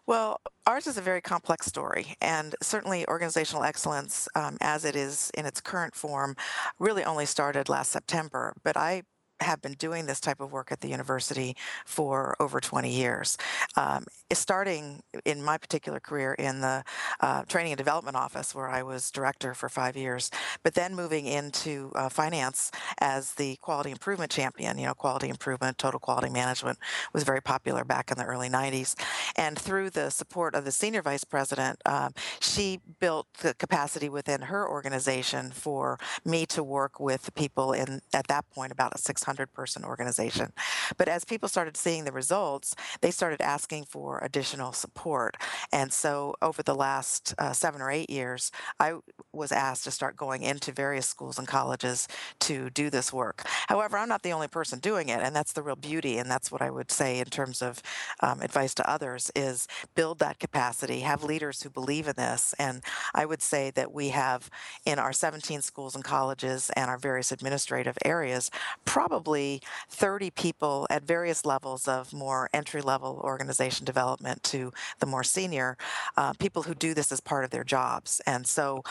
Well, 0.05 0.41
ours 0.67 0.87
is 0.87 0.97
a 0.97 1.01
very 1.01 1.21
complex 1.21 1.65
story, 1.65 2.15
and 2.21 2.55
certainly 2.61 3.07
organizational 3.07 3.63
excellence, 3.63 4.27
um, 4.35 4.57
as 4.61 4.85
it 4.85 4.95
is 4.95 5.31
in 5.35 5.45
its 5.45 5.61
current 5.61 5.95
form, 5.95 6.35
really 6.79 7.03
only 7.03 7.25
started 7.25 7.69
last 7.69 7.91
September. 7.91 8.53
But 8.63 8.77
I 8.77 9.03
have 9.43 9.61
been 9.61 9.73
doing 9.73 10.05
this 10.05 10.19
type 10.19 10.41
of 10.41 10.51
work 10.51 10.71
at 10.71 10.81
the 10.81 10.87
university 10.87 11.55
for 11.85 12.35
over 12.39 12.59
20 12.59 12.89
years. 12.89 13.37
Um, 13.75 14.05
starting 14.31 15.01
in 15.25 15.43
my 15.43 15.57
particular 15.57 15.99
career 15.99 16.33
in 16.33 16.61
the 16.61 16.83
uh, 17.19 17.43
training 17.43 17.71
and 17.71 17.77
development 17.77 18.15
office, 18.15 18.55
where 18.55 18.69
I 18.69 18.83
was 18.83 19.11
director 19.11 19.53
for 19.53 19.69
five 19.69 19.95
years, 19.95 20.31
but 20.63 20.73
then 20.73 20.95
moving 20.95 21.25
into 21.25 21.91
uh, 21.95 22.09
finance 22.09 22.71
as 22.99 23.33
the 23.33 23.57
quality 23.57 23.91
improvement 23.91 24.31
champion. 24.31 24.77
You 24.77 24.87
know, 24.87 24.93
quality 24.93 25.29
improvement, 25.29 25.77
total 25.77 25.99
quality 25.99 26.29
management 26.29 26.79
was 27.13 27.23
very 27.23 27.41
popular 27.41 27.83
back 27.83 28.11
in 28.11 28.17
the 28.17 28.25
early 28.25 28.49
90s. 28.49 28.95
And 29.35 29.57
through 29.57 29.91
the 29.91 30.09
support 30.09 30.55
of 30.55 30.65
the 30.65 30.71
senior 30.71 31.01
vice 31.01 31.23
president, 31.23 31.79
um, 31.85 32.13
she 32.39 32.79
built 32.99 33.27
the 33.41 33.53
capacity 33.53 34.09
within 34.09 34.41
her 34.43 34.67
organization 34.67 35.51
for 35.51 35.99
me 36.25 36.45
to 36.47 36.63
work 36.63 36.99
with 36.99 37.23
the 37.23 37.31
people 37.31 37.73
in, 37.73 38.01
at 38.13 38.27
that 38.27 38.49
point, 38.51 38.71
about 38.71 38.93
a 38.95 38.97
600 38.97 39.32
100 39.33 39.51
person 39.51 39.83
organization. 39.83 40.53
But 40.97 41.07
as 41.07 41.25
people 41.25 41.49
started 41.49 41.75
seeing 41.75 42.05
the 42.05 42.11
results, 42.11 42.75
they 43.01 43.09
started 43.09 43.41
asking 43.41 43.85
for 43.85 44.19
additional 44.19 44.73
support. 44.73 45.37
And 45.71 45.91
so 45.91 46.35
over 46.41 46.61
the 46.61 46.75
last 46.75 47.33
uh, 47.39 47.53
seven 47.53 47.81
or 47.81 47.89
eight 47.89 48.11
years, 48.11 48.51
I 48.79 48.93
was 49.31 49.51
asked 49.51 49.85
to 49.85 49.91
start 49.91 50.15
going 50.15 50.43
into 50.43 50.71
various 50.71 51.07
schools 51.07 51.39
and 51.39 51.47
colleges 51.47 52.07
to 52.41 52.69
do 52.69 52.91
this 52.91 53.11
work. 53.11 53.43
However, 53.67 53.97
I'm 53.97 54.09
not 54.09 54.21
the 54.21 54.33
only 54.33 54.47
person 54.47 54.77
doing 54.79 55.09
it, 55.09 55.21
and 55.21 55.35
that's 55.35 55.53
the 55.53 55.63
real 55.63 55.75
beauty. 55.75 56.19
And 56.19 56.29
that's 56.29 56.51
what 56.51 56.61
I 56.61 56.69
would 56.69 56.91
say 56.91 57.19
in 57.19 57.25
terms 57.25 57.63
of 57.63 57.81
um, 58.19 58.41
advice 58.41 58.75
to 58.75 58.89
others 58.89 59.31
is 59.35 59.67
build 59.95 60.19
that 60.19 60.37
capacity, 60.39 60.99
have 60.99 61.23
leaders 61.23 61.63
who 61.63 61.69
believe 61.71 62.07
in 62.07 62.15
this. 62.15 62.53
And 62.59 62.83
I 63.15 63.25
would 63.25 63.41
say 63.41 63.71
that 63.71 63.91
we 63.91 64.09
have 64.09 64.51
in 64.85 64.99
our 64.99 65.13
17 65.13 65.61
schools 65.63 65.95
and 65.95 66.03
colleges 66.03 66.69
and 66.75 66.89
our 66.91 66.99
various 66.99 67.31
administrative 67.31 67.97
areas 68.05 68.51
probably 68.85 69.22
probably 69.23 69.61
30 69.89 70.31
people 70.31 70.85
at 70.89 71.03
various 71.03 71.45
levels 71.45 71.87
of 71.87 72.11
more 72.11 72.49
entry 72.53 72.81
level 72.81 73.21
organization 73.23 73.85
development 73.85 74.43
to 74.43 74.71
the 74.99 75.05
more 75.05 75.23
senior 75.23 75.77
uh, 76.17 76.33
people 76.33 76.63
who 76.63 76.75
do 76.75 76.93
this 76.93 77.09
as 77.09 77.21
part 77.21 77.45
of 77.45 77.49
their 77.49 77.63
jobs. 77.63 78.21
And 78.27 78.45
so 78.45 78.83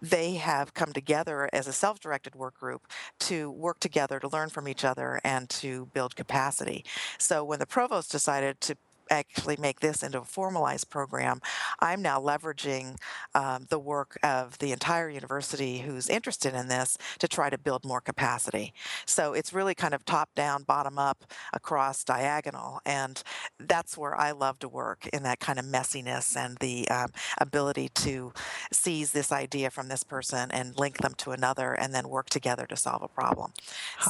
they 0.00 0.34
have 0.34 0.74
come 0.74 0.92
together 0.92 1.50
as 1.52 1.66
a 1.66 1.72
self 1.72 1.98
directed 1.98 2.36
work 2.36 2.54
group 2.58 2.86
to 3.20 3.50
work 3.50 3.80
together 3.80 4.20
to 4.20 4.28
learn 4.28 4.48
from 4.48 4.68
each 4.68 4.84
other 4.84 5.20
and 5.24 5.48
to 5.50 5.86
build 5.92 6.14
capacity. 6.14 6.84
So 7.18 7.42
when 7.42 7.58
the 7.58 7.66
provost 7.66 8.12
decided 8.12 8.60
to 8.60 8.76
actually 9.10 9.56
make 9.58 9.80
this 9.80 10.02
into 10.02 10.20
a 10.20 10.24
formalized 10.24 10.88
program, 10.88 11.40
I'm 11.80 12.00
now 12.00 12.20
leveraging 12.20 12.96
um, 13.34 13.66
the 13.68 13.78
work 13.78 14.16
of 14.22 14.58
the 14.58 14.72
entire 14.72 15.10
university 15.10 15.78
who's 15.78 16.08
interested 16.08 16.54
in 16.54 16.68
this 16.68 16.96
to 17.18 17.28
try 17.28 17.50
to 17.50 17.58
build 17.58 17.84
more 17.84 18.00
capacity. 18.00 18.72
So 19.06 19.32
it's 19.32 19.52
really 19.52 19.74
kind 19.74 19.94
of 19.94 20.04
top 20.04 20.30
down, 20.34 20.62
bottom 20.62 20.98
up, 20.98 21.24
across 21.52 22.04
diagonal. 22.04 22.80
And 22.86 23.22
that's 23.58 23.98
where 23.98 24.14
I 24.14 24.30
love 24.30 24.58
to 24.60 24.68
work 24.68 25.06
in 25.08 25.22
that 25.24 25.40
kind 25.40 25.58
of 25.58 25.64
messiness 25.64 26.36
and 26.36 26.56
the 26.58 26.88
um, 26.88 27.08
ability 27.38 27.90
to 27.96 28.32
seize 28.72 29.12
this 29.12 29.32
idea 29.32 29.70
from 29.70 29.88
this 29.88 30.04
person 30.04 30.50
and 30.50 30.78
link 30.78 30.98
them 30.98 31.14
to 31.18 31.32
another 31.32 31.72
and 31.72 31.94
then 31.94 32.08
work 32.08 32.30
together 32.30 32.66
to 32.66 32.76
solve 32.76 33.02
a 33.02 33.08
problem. 33.08 33.52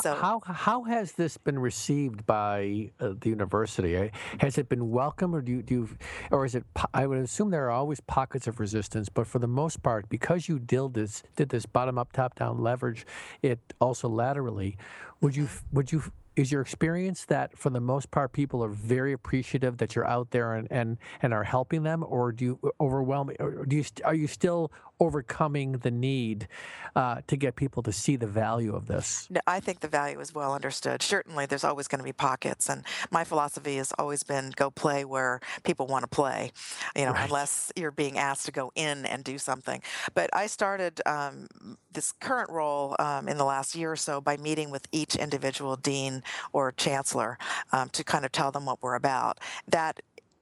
So, 0.03 0.15
how, 0.15 0.41
how 0.45 0.85
has 0.85 1.13
this 1.13 1.37
been 1.37 1.59
received 1.59 2.27
by 2.27 2.91
uh, 3.01 3.15
the 3.21 3.29
university? 3.29 4.11
Has 4.39 4.59
it 4.59 4.69
been 4.69 4.90
welcome, 4.91 5.35
or 5.35 5.41
do 5.41 5.53
you, 5.53 5.63
do 5.63 5.75
you, 5.75 5.89
or 6.31 6.45
is 6.45 6.55
it? 6.55 6.65
I 6.93 7.07
would 7.07 7.19
assume 7.19 7.51
there 7.51 7.67
are 7.67 7.71
always 7.71 8.01
pockets 8.01 8.47
of 8.47 8.61
resistance, 8.61 9.09
but 9.09 9.27
for 9.27 9.39
the 9.39 9.49
most 9.49 9.83
part, 9.83 10.09
because 10.09 10.49
you 10.49 10.59
did 10.59 10.95
this, 10.95 11.23
did 11.37 11.51
this 11.51 11.67
bottom 11.67 11.99
up, 11.99 12.13
top 12.13 12.35
down 12.35 12.59
leverage, 12.59 13.07
it 13.43 13.59
also 13.81 14.09
laterally. 14.09 14.77
Would 15.21 15.37
you 15.37 15.49
would 15.73 15.93
you 15.93 16.03
is 16.37 16.53
your 16.53 16.61
experience 16.61 17.25
that 17.27 17.57
for 17.59 17.71
the 17.71 17.81
most 17.81 18.11
part 18.11 18.33
people 18.33 18.65
are 18.65 18.69
very 18.69 19.13
appreciative 19.13 19.79
that 19.79 19.95
you're 19.95 20.07
out 20.07 20.31
there 20.31 20.55
and 20.55 20.69
and, 20.71 20.99
and 21.23 21.35
are 21.35 21.45
helping 21.45 21.83
them 21.83 22.05
or 22.07 22.33
do 22.33 22.45
you 22.45 22.59
uh, 22.65 22.69
overwhelm 22.81 23.31
or 23.39 23.67
do 23.67 23.77
you 23.77 23.85
are 24.05 24.15
you 24.15 24.27
still 24.27 24.71
overcoming 25.01 25.73
the 25.73 25.91
need 25.91 26.47
uh, 26.95 27.21
to 27.27 27.37
get 27.37 27.57
people 27.57 27.83
to 27.83 27.93
see 27.93 28.17
the 28.17 28.27
value 28.27 28.75
of 28.75 28.87
this 28.87 29.27
no, 29.31 29.41
i 29.47 29.59
think 29.59 29.81
the 29.81 29.89
value 29.89 30.21
is 30.21 30.35
well 30.35 30.55
understood 30.55 31.03
certainly 31.03 31.47
there's 31.47 31.65
always 31.65 31.89
going 31.89 31.99
to 31.99 32.05
be 32.05 32.13
pockets 32.13 32.69
and 32.69 32.85
my 33.11 33.25
philosophy 33.25 33.77
has 33.77 33.93
always 33.99 34.23
been 34.23 34.53
go 34.57 34.71
play 34.71 35.05
where 35.05 35.41
people 35.65 35.87
want 35.87 36.03
to 36.03 36.09
play 36.09 36.53
you 36.95 37.05
know 37.05 37.13
right. 37.13 37.27
unless 37.27 37.73
you're 37.77 37.91
being 37.91 38.19
asked 38.19 38.47
to 38.47 38.53
go 38.53 38.71
in 38.75 39.07
and 39.07 39.25
do 39.25 39.39
something 39.39 39.83
but 40.15 40.29
i 40.33 40.47
started 40.47 41.01
um, 41.07 41.49
this 41.93 42.13
current 42.13 42.51
role 42.51 42.95
um, 42.99 43.29
in 43.29 43.37
the 43.37 43.45
last 43.45 43.75
year 43.75 43.93
or 43.93 43.97
so 43.97 44.21
by 44.21 44.37
meeting 44.37 44.71
with 44.71 44.87
each 44.93 45.17
individual 45.17 45.77
dean 45.77 46.23
or 46.53 46.73
chancellor 46.73 47.39
um, 47.73 47.89
to 47.91 48.05
kind 48.05 48.25
of 48.25 48.33
tell 48.33 48.51
them 48.51 48.67
what 48.67 48.83
we're 48.83 48.95
about. 48.95 49.39
That 49.69 50.01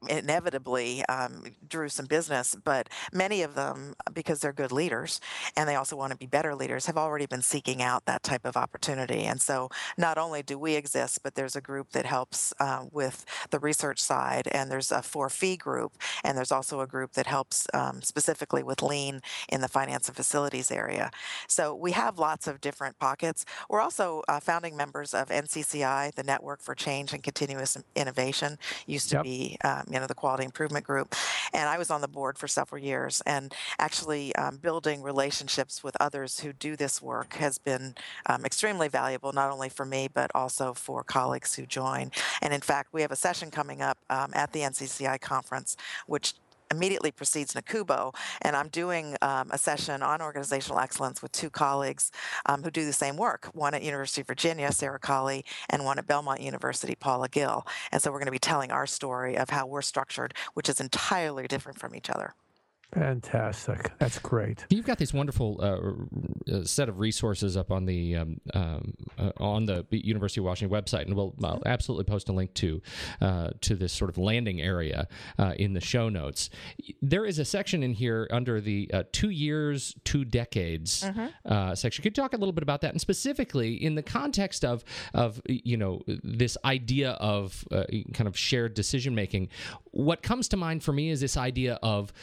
inevitably 0.08 1.04
um, 1.06 1.44
drew 1.68 1.88
some 1.88 2.06
business, 2.06 2.56
but 2.64 2.88
many 3.12 3.42
of 3.42 3.54
them, 3.54 3.94
because 4.12 4.40
they're 4.40 4.52
good 4.52 4.72
leaders 4.72 5.20
and 5.56 5.68
they 5.68 5.74
also 5.74 5.96
want 5.96 6.12
to 6.12 6.18
be 6.18 6.26
better 6.26 6.54
leaders, 6.54 6.86
have 6.86 6.96
already 6.96 7.26
been 7.26 7.42
seeking 7.42 7.82
out 7.82 8.04
that 8.06 8.22
type 8.22 8.44
of 8.44 8.56
opportunity. 8.56 9.24
And 9.24 9.40
so 9.40 9.70
not 9.96 10.18
only 10.18 10.42
do 10.42 10.58
we 10.58 10.74
exist, 10.74 11.20
but 11.22 11.34
there's 11.34 11.56
a 11.56 11.60
group 11.60 11.90
that 11.90 12.06
helps 12.06 12.52
uh, 12.60 12.84
with 12.92 13.24
the 13.50 13.58
research 13.58 14.00
side, 14.00 14.48
and 14.52 14.70
there's 14.70 14.92
a 14.92 15.02
for 15.02 15.28
fee 15.28 15.56
group, 15.56 15.92
and 16.22 16.36
there's 16.36 16.52
also 16.52 16.80
a 16.80 16.86
group 16.86 17.12
that 17.12 17.26
helps 17.26 17.66
um, 17.74 18.00
specifically 18.02 18.62
with 18.62 18.82
lean 18.82 19.20
in 19.48 19.60
the 19.60 19.68
finance 19.68 20.08
and 20.08 20.16
facilities 20.16 20.70
area. 20.70 21.10
So 21.48 21.74
we 21.74 21.92
have 21.92 22.18
lots 22.18 22.46
of 22.46 22.60
different 22.60 22.98
pockets. 22.98 23.44
We're 23.68 23.80
also 23.80 24.22
uh, 24.28 24.40
founding 24.40 24.76
members 24.76 25.14
of 25.14 25.28
NCCI, 25.28 26.14
the 26.14 26.22
Network 26.22 26.62
for 26.62 26.74
Change 26.74 27.12
and 27.12 27.22
Continuous 27.22 27.76
Innovation, 27.96 28.58
used 28.86 29.10
to 29.10 29.16
yep. 29.16 29.24
be 29.24 29.56
um, 29.64 29.84
you 29.90 29.98
know, 29.98 30.06
the 30.06 30.14
Quality 30.14 30.44
Improvement 30.44 30.84
Group. 30.84 31.14
And 31.52 31.68
I 31.68 31.78
was 31.78 31.90
on 31.90 32.00
the 32.00 32.08
board 32.08 32.38
for 32.38 32.48
several 32.48 32.82
years. 32.82 33.22
And 33.26 33.54
actually, 33.78 34.34
um, 34.36 34.56
building 34.56 35.02
relationships 35.02 35.82
with 35.82 35.96
others 36.00 36.40
who 36.40 36.52
do 36.52 36.76
this 36.76 37.00
work 37.00 37.34
has 37.34 37.58
been 37.58 37.94
um, 38.26 38.44
extremely 38.44 38.88
valuable, 38.88 39.32
not 39.32 39.50
only 39.50 39.68
for 39.68 39.84
me, 39.84 40.08
but 40.12 40.30
also 40.34 40.74
for 40.74 41.02
colleagues 41.02 41.54
who 41.54 41.66
join. 41.66 42.10
And 42.42 42.52
in 42.52 42.60
fact, 42.60 42.92
we 42.92 43.02
have 43.02 43.12
a 43.12 43.16
session 43.16 43.50
coming 43.50 43.82
up 43.82 43.98
um, 44.10 44.30
at 44.34 44.52
the 44.52 44.60
NCCI 44.60 45.20
conference, 45.20 45.76
which 46.06 46.34
immediately 46.70 47.10
precedes 47.10 47.54
NACUBO, 47.54 48.14
and 48.42 48.56
I'm 48.56 48.68
doing 48.68 49.16
um, 49.22 49.50
a 49.50 49.58
session 49.58 50.02
on 50.02 50.20
organizational 50.20 50.80
excellence 50.80 51.22
with 51.22 51.32
two 51.32 51.50
colleagues 51.50 52.10
um, 52.46 52.62
who 52.62 52.70
do 52.70 52.84
the 52.84 52.92
same 52.92 53.16
work. 53.16 53.50
One 53.54 53.74
at 53.74 53.82
University 53.82 54.20
of 54.20 54.26
Virginia, 54.26 54.70
Sarah 54.72 54.98
Colley, 54.98 55.44
and 55.68 55.84
one 55.84 55.98
at 55.98 56.06
Belmont 56.06 56.40
University, 56.40 56.94
Paula 56.94 57.28
Gill. 57.28 57.66
And 57.92 58.02
so 58.02 58.10
we're 58.10 58.18
going 58.18 58.26
to 58.26 58.32
be 58.32 58.38
telling 58.38 58.70
our 58.70 58.86
story 58.86 59.36
of 59.36 59.50
how 59.50 59.66
we're 59.66 59.82
structured, 59.82 60.34
which 60.54 60.68
is 60.68 60.80
entirely 60.80 61.46
different 61.46 61.78
from 61.78 61.94
each 61.94 62.10
other. 62.10 62.34
Fantastic. 62.94 63.92
That's 63.98 64.18
great. 64.18 64.64
You've 64.70 64.86
got 64.86 64.96
this 64.96 65.12
wonderful 65.12 65.60
uh, 65.60 66.52
uh, 66.52 66.64
set 66.64 66.88
of 66.88 66.98
resources 66.98 67.54
up 67.54 67.70
on 67.70 67.84
the 67.84 68.16
um, 68.16 68.40
um, 68.54 68.94
uh, 69.18 69.30
on 69.36 69.66
the 69.66 69.84
University 69.90 70.40
of 70.40 70.46
Washington 70.46 70.74
website, 70.74 71.02
and 71.02 71.14
we'll 71.14 71.34
I'll 71.44 71.62
absolutely 71.66 72.04
post 72.04 72.30
a 72.30 72.32
link 72.32 72.54
to 72.54 72.80
uh, 73.20 73.50
to 73.60 73.74
this 73.74 73.92
sort 73.92 74.08
of 74.08 74.16
landing 74.16 74.62
area 74.62 75.06
uh, 75.38 75.52
in 75.58 75.74
the 75.74 75.82
show 75.82 76.08
notes. 76.08 76.48
There 77.02 77.26
is 77.26 77.38
a 77.38 77.44
section 77.44 77.82
in 77.82 77.92
here 77.92 78.26
under 78.30 78.58
the 78.58 78.90
uh, 78.94 79.02
two 79.12 79.30
years, 79.30 79.94
two 80.04 80.24
decades 80.24 81.02
mm-hmm. 81.02 81.74
section. 81.74 82.02
Could 82.02 82.16
you 82.16 82.22
talk 82.22 82.32
a 82.32 82.38
little 82.38 82.52
bit 82.52 82.62
about 82.62 82.80
that, 82.80 82.92
and 82.92 83.00
specifically 83.00 83.74
in 83.74 83.96
the 83.96 84.02
context 84.02 84.64
of 84.64 84.82
of 85.12 85.42
you 85.46 85.76
know 85.76 86.00
this 86.06 86.56
idea 86.64 87.10
of 87.12 87.66
kind 88.14 88.26
of 88.26 88.38
shared 88.38 88.72
decision 88.72 89.14
making? 89.14 89.50
What 89.90 90.22
comes 90.22 90.48
to 90.48 90.56
mind 90.56 90.82
for 90.82 90.92
me 90.92 91.10
is 91.10 91.20
this 91.20 91.36
idea 91.36 91.78
of 91.82 92.14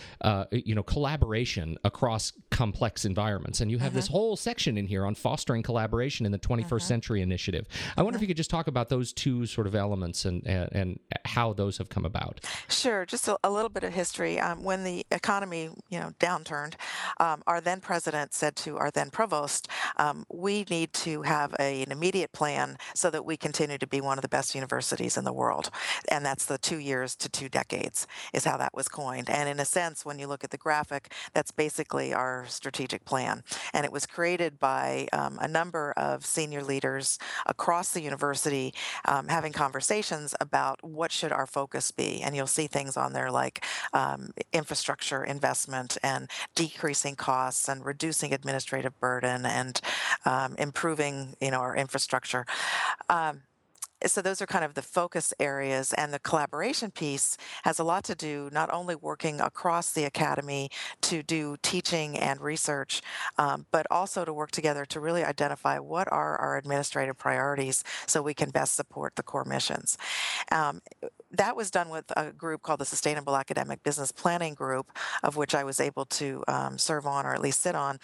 you 0.65 0.75
know 0.75 0.83
collaboration 0.83 1.77
across 1.83 2.33
complex 2.51 3.05
environments 3.05 3.61
and 3.61 3.71
you 3.71 3.77
have 3.77 3.89
uh-huh. 3.89 3.95
this 3.95 4.07
whole 4.07 4.35
section 4.35 4.77
in 4.77 4.87
here 4.87 5.05
on 5.05 5.15
fostering 5.15 5.63
collaboration 5.63 6.25
in 6.25 6.31
the 6.31 6.39
21st 6.39 6.65
uh-huh. 6.65 6.79
century 6.79 7.21
initiative 7.21 7.67
i 7.97 8.01
wonder 8.01 8.15
uh-huh. 8.15 8.17
if 8.17 8.21
you 8.21 8.27
could 8.27 8.37
just 8.37 8.49
talk 8.49 8.67
about 8.67 8.89
those 8.89 9.11
two 9.13 9.45
sort 9.45 9.67
of 9.67 9.75
elements 9.75 10.25
and 10.25 10.45
and, 10.45 10.69
and 10.71 10.99
how 11.25 11.53
those 11.53 11.77
have 11.77 11.89
come 11.89 12.05
about 12.05 12.39
sure 12.69 13.05
just 13.05 13.27
a, 13.27 13.37
a 13.43 13.51
little 13.51 13.69
bit 13.69 13.83
of 13.83 13.93
history 13.93 14.39
um, 14.39 14.63
when 14.63 14.83
the 14.83 15.05
economy 15.11 15.69
you 15.89 15.99
know 15.99 16.11
downturned 16.19 16.75
um, 17.19 17.43
our 17.47 17.59
then 17.59 17.79
president 17.79 18.33
said 18.33 18.55
to 18.55 18.77
our 18.77 18.91
then 18.91 19.09
provost 19.09 19.67
um, 19.97 20.25
we 20.31 20.65
need 20.69 20.93
to 20.93 21.23
have 21.23 21.53
a, 21.59 21.83
an 21.83 21.91
immediate 21.91 22.31
plan 22.31 22.77
so 22.93 23.09
that 23.09 23.25
we 23.25 23.35
continue 23.35 23.77
to 23.77 23.87
be 23.87 23.99
one 23.99 24.17
of 24.17 24.21
the 24.21 24.29
best 24.29 24.55
universities 24.55 25.17
in 25.17 25.23
the 25.23 25.33
world 25.33 25.69
and 26.09 26.25
that's 26.25 26.45
the 26.45 26.57
two 26.57 26.77
years 26.77 27.15
to 27.15 27.27
two 27.27 27.49
decades 27.49 28.07
is 28.33 28.45
how 28.45 28.57
that 28.57 28.73
was 28.73 28.87
coined 28.87 29.29
and 29.29 29.49
in 29.49 29.59
a 29.59 29.65
sense 29.65 30.05
when 30.05 30.19
you 30.19 30.27
look 30.27 30.43
at 30.45 30.51
the 30.51 30.57
graphic, 30.57 31.11
that's 31.33 31.51
basically 31.51 32.13
our 32.13 32.45
strategic 32.47 33.03
plan. 33.03 33.43
And 33.73 33.85
it 33.85 33.91
was 33.91 34.05
created 34.05 34.59
by 34.59 35.07
um, 35.11 35.37
a 35.41 35.47
number 35.47 35.91
of 35.97 36.25
senior 36.25 36.63
leaders 36.63 37.19
across 37.45 37.91
the 37.91 38.01
university 38.01 38.73
um, 39.03 39.27
having 39.27 39.51
conversations 39.51 40.33
about 40.39 40.81
what 40.81 41.11
should 41.11 41.33
our 41.33 41.47
focus 41.47 41.91
be. 41.91 42.21
And 42.21 42.35
you'll 42.35 42.47
see 42.47 42.67
things 42.67 42.95
on 42.95 43.11
there 43.11 43.29
like 43.29 43.65
um, 43.91 44.31
infrastructure 44.53 45.23
investment 45.23 45.97
and 46.01 46.29
decreasing 46.55 47.15
costs 47.15 47.67
and 47.67 47.85
reducing 47.85 48.33
administrative 48.33 48.97
burden 48.99 49.45
and 49.45 49.81
um, 50.25 50.55
improving, 50.57 51.35
you 51.41 51.51
know, 51.51 51.59
our 51.59 51.75
infrastructure. 51.75 52.45
Um, 54.05 54.09
so 54.09 54.21
those 54.21 54.41
are 54.41 54.45
kind 54.45 54.63
of 54.63 54.73
the 54.73 54.81
focus 54.81 55.33
areas 55.39 55.93
and 55.93 56.13
the 56.13 56.19
collaboration 56.19 56.91
piece 56.91 57.37
has 57.63 57.79
a 57.79 57.83
lot 57.83 58.03
to 58.05 58.15
do 58.15 58.49
not 58.51 58.71
only 58.71 58.95
working 58.95 59.41
across 59.41 59.91
the 59.91 60.03
academy 60.03 60.69
to 61.01 61.23
do 61.23 61.57
teaching 61.61 62.17
and 62.17 62.39
research 62.39 63.01
um, 63.37 63.65
but 63.71 63.85
also 63.89 64.23
to 64.23 64.33
work 64.33 64.51
together 64.51 64.85
to 64.85 64.99
really 64.99 65.23
identify 65.23 65.79
what 65.79 66.11
are 66.11 66.37
our 66.37 66.57
administrative 66.57 67.17
priorities 67.17 67.83
so 68.05 68.21
we 68.21 68.33
can 68.33 68.49
best 68.49 68.75
support 68.75 69.15
the 69.15 69.23
core 69.23 69.45
missions. 69.45 69.97
Um, 70.51 70.81
that 71.31 71.55
was 71.55 71.71
done 71.71 71.89
with 71.89 72.05
a 72.15 72.31
group 72.31 72.61
called 72.61 72.79
the 72.79 72.85
Sustainable 72.85 73.35
Academic 73.35 73.83
Business 73.83 74.11
Planning 74.11 74.53
Group, 74.53 74.91
of 75.23 75.35
which 75.35 75.55
I 75.55 75.63
was 75.63 75.79
able 75.79 76.05
to 76.05 76.43
um, 76.47 76.77
serve 76.77 77.05
on 77.05 77.25
or 77.25 77.33
at 77.33 77.41
least 77.41 77.61
sit 77.61 77.75
on. 77.75 77.99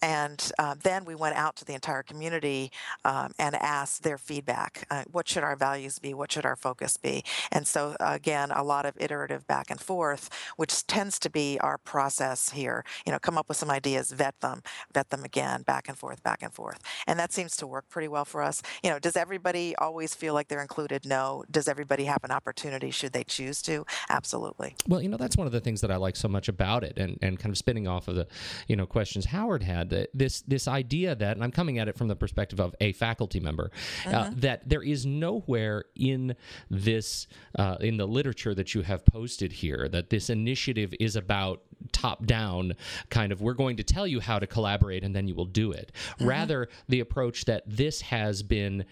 And 0.00 0.50
uh, 0.58 0.74
then 0.82 1.04
we 1.04 1.14
went 1.14 1.36
out 1.36 1.54
to 1.56 1.64
the 1.64 1.74
entire 1.74 2.02
community 2.02 2.72
um, 3.04 3.32
and 3.38 3.54
asked 3.54 4.02
their 4.02 4.18
feedback. 4.18 4.86
Uh, 4.90 5.04
what 5.10 5.28
should 5.28 5.44
our 5.44 5.56
values 5.56 5.98
be? 5.98 6.14
What 6.14 6.32
should 6.32 6.44
our 6.44 6.56
focus 6.56 6.96
be? 6.96 7.24
And 7.52 7.66
so, 7.66 7.96
again, 8.00 8.50
a 8.50 8.64
lot 8.64 8.86
of 8.86 8.94
iterative 8.98 9.46
back 9.46 9.70
and 9.70 9.80
forth, 9.80 10.30
which 10.56 10.86
tends 10.86 11.18
to 11.20 11.30
be 11.30 11.58
our 11.60 11.78
process 11.78 12.50
here. 12.50 12.84
You 13.06 13.12
know, 13.12 13.18
come 13.18 13.38
up 13.38 13.48
with 13.48 13.58
some 13.58 13.70
ideas, 13.70 14.10
vet 14.10 14.40
them, 14.40 14.62
vet 14.92 15.10
them 15.10 15.24
again, 15.24 15.62
back 15.62 15.88
and 15.88 15.96
forth, 15.96 16.22
back 16.22 16.42
and 16.42 16.52
forth. 16.52 16.80
And 17.06 17.18
that 17.18 17.32
seems 17.32 17.56
to 17.56 17.66
work 17.66 17.88
pretty 17.88 18.08
well 18.08 18.24
for 18.24 18.42
us. 18.42 18.62
You 18.82 18.90
know, 18.90 18.98
does 18.98 19.16
everybody 19.16 19.76
always 19.76 20.14
feel 20.14 20.34
like 20.34 20.48
they're 20.48 20.62
included? 20.62 21.06
No. 21.06 21.44
Does 21.50 21.68
everybody 21.68 22.04
have 22.06 22.24
an 22.24 22.30
opportunity? 22.30 22.71
Opportunity 22.72 22.90
should 22.90 23.12
they 23.12 23.24
choose 23.24 23.62
to. 23.62 23.84
Absolutely. 24.08 24.74
Well, 24.88 25.02
you 25.02 25.08
know, 25.08 25.16
that's 25.16 25.36
one 25.36 25.46
of 25.46 25.52
the 25.52 25.60
things 25.60 25.80
that 25.80 25.90
I 25.90 25.96
like 25.96 26.16
so 26.16 26.28
much 26.28 26.48
about 26.48 26.84
it, 26.84 26.98
and, 26.98 27.18
and 27.22 27.38
kind 27.38 27.52
of 27.52 27.58
spinning 27.58 27.86
off 27.86 28.08
of 28.08 28.16
the, 28.16 28.26
you 28.68 28.76
know, 28.76 28.86
questions 28.86 29.26
Howard 29.26 29.62
had. 29.62 29.90
That 29.90 30.10
this 30.14 30.42
this 30.42 30.68
idea 30.68 31.14
that, 31.14 31.36
and 31.36 31.44
I'm 31.44 31.52
coming 31.52 31.78
at 31.78 31.88
it 31.88 31.96
from 31.96 32.08
the 32.08 32.16
perspective 32.16 32.60
of 32.60 32.74
a 32.80 32.92
faculty 32.92 33.40
member, 33.40 33.70
uh, 34.06 34.08
uh-huh. 34.08 34.18
uh, 34.18 34.30
that 34.36 34.68
there 34.68 34.82
is 34.82 35.06
nowhere 35.06 35.84
in 35.94 36.34
this 36.70 37.26
uh, 37.58 37.76
in 37.80 37.96
the 37.96 38.06
literature 38.06 38.54
that 38.54 38.74
you 38.74 38.82
have 38.82 39.04
posted 39.04 39.52
here 39.52 39.88
that 39.88 40.10
this 40.10 40.30
initiative 40.30 40.94
is 41.00 41.16
about 41.16 41.62
top 41.90 42.24
down 42.26 42.74
kind 43.10 43.32
of 43.32 43.40
we're 43.40 43.54
going 43.54 43.76
to 43.76 43.82
tell 43.82 44.06
you 44.06 44.20
how 44.20 44.38
to 44.38 44.46
collaborate 44.46 45.02
and 45.02 45.16
then 45.16 45.26
you 45.26 45.34
will 45.34 45.44
do 45.44 45.72
it. 45.72 45.90
Uh-huh. 46.20 46.26
Rather, 46.26 46.68
the 46.88 47.00
approach 47.00 47.44
that 47.46 47.62
this 47.66 48.00
has 48.02 48.42
been 48.42 48.84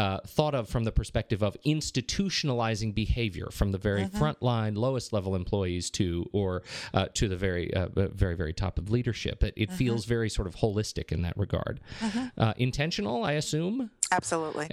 uh, 0.00 0.18
thought 0.26 0.54
of 0.54 0.66
from 0.66 0.84
the 0.84 0.92
perspective 0.92 1.42
of 1.42 1.54
institutionalizing 1.66 2.94
behavior 2.94 3.48
from 3.52 3.70
the 3.70 3.76
very 3.76 4.04
mm-hmm. 4.04 4.16
front 4.16 4.42
line, 4.42 4.74
lowest 4.74 5.12
level 5.12 5.36
employees 5.36 5.90
to 5.90 6.26
or 6.32 6.62
uh, 6.94 7.06
to 7.12 7.28
the 7.28 7.36
very, 7.36 7.72
uh, 7.74 7.88
very, 7.94 8.34
very 8.34 8.54
top 8.54 8.78
of 8.78 8.90
leadership. 8.90 9.44
It, 9.44 9.52
it 9.58 9.68
mm-hmm. 9.68 9.76
feels 9.76 10.06
very 10.06 10.30
sort 10.30 10.48
of 10.48 10.56
holistic 10.56 11.12
in 11.12 11.20
that 11.22 11.36
regard. 11.36 11.80
Mm-hmm. 12.00 12.26
Uh, 12.38 12.54
intentional, 12.56 13.24
I 13.24 13.32
assume. 13.32 13.90
Absolutely. 14.10 14.68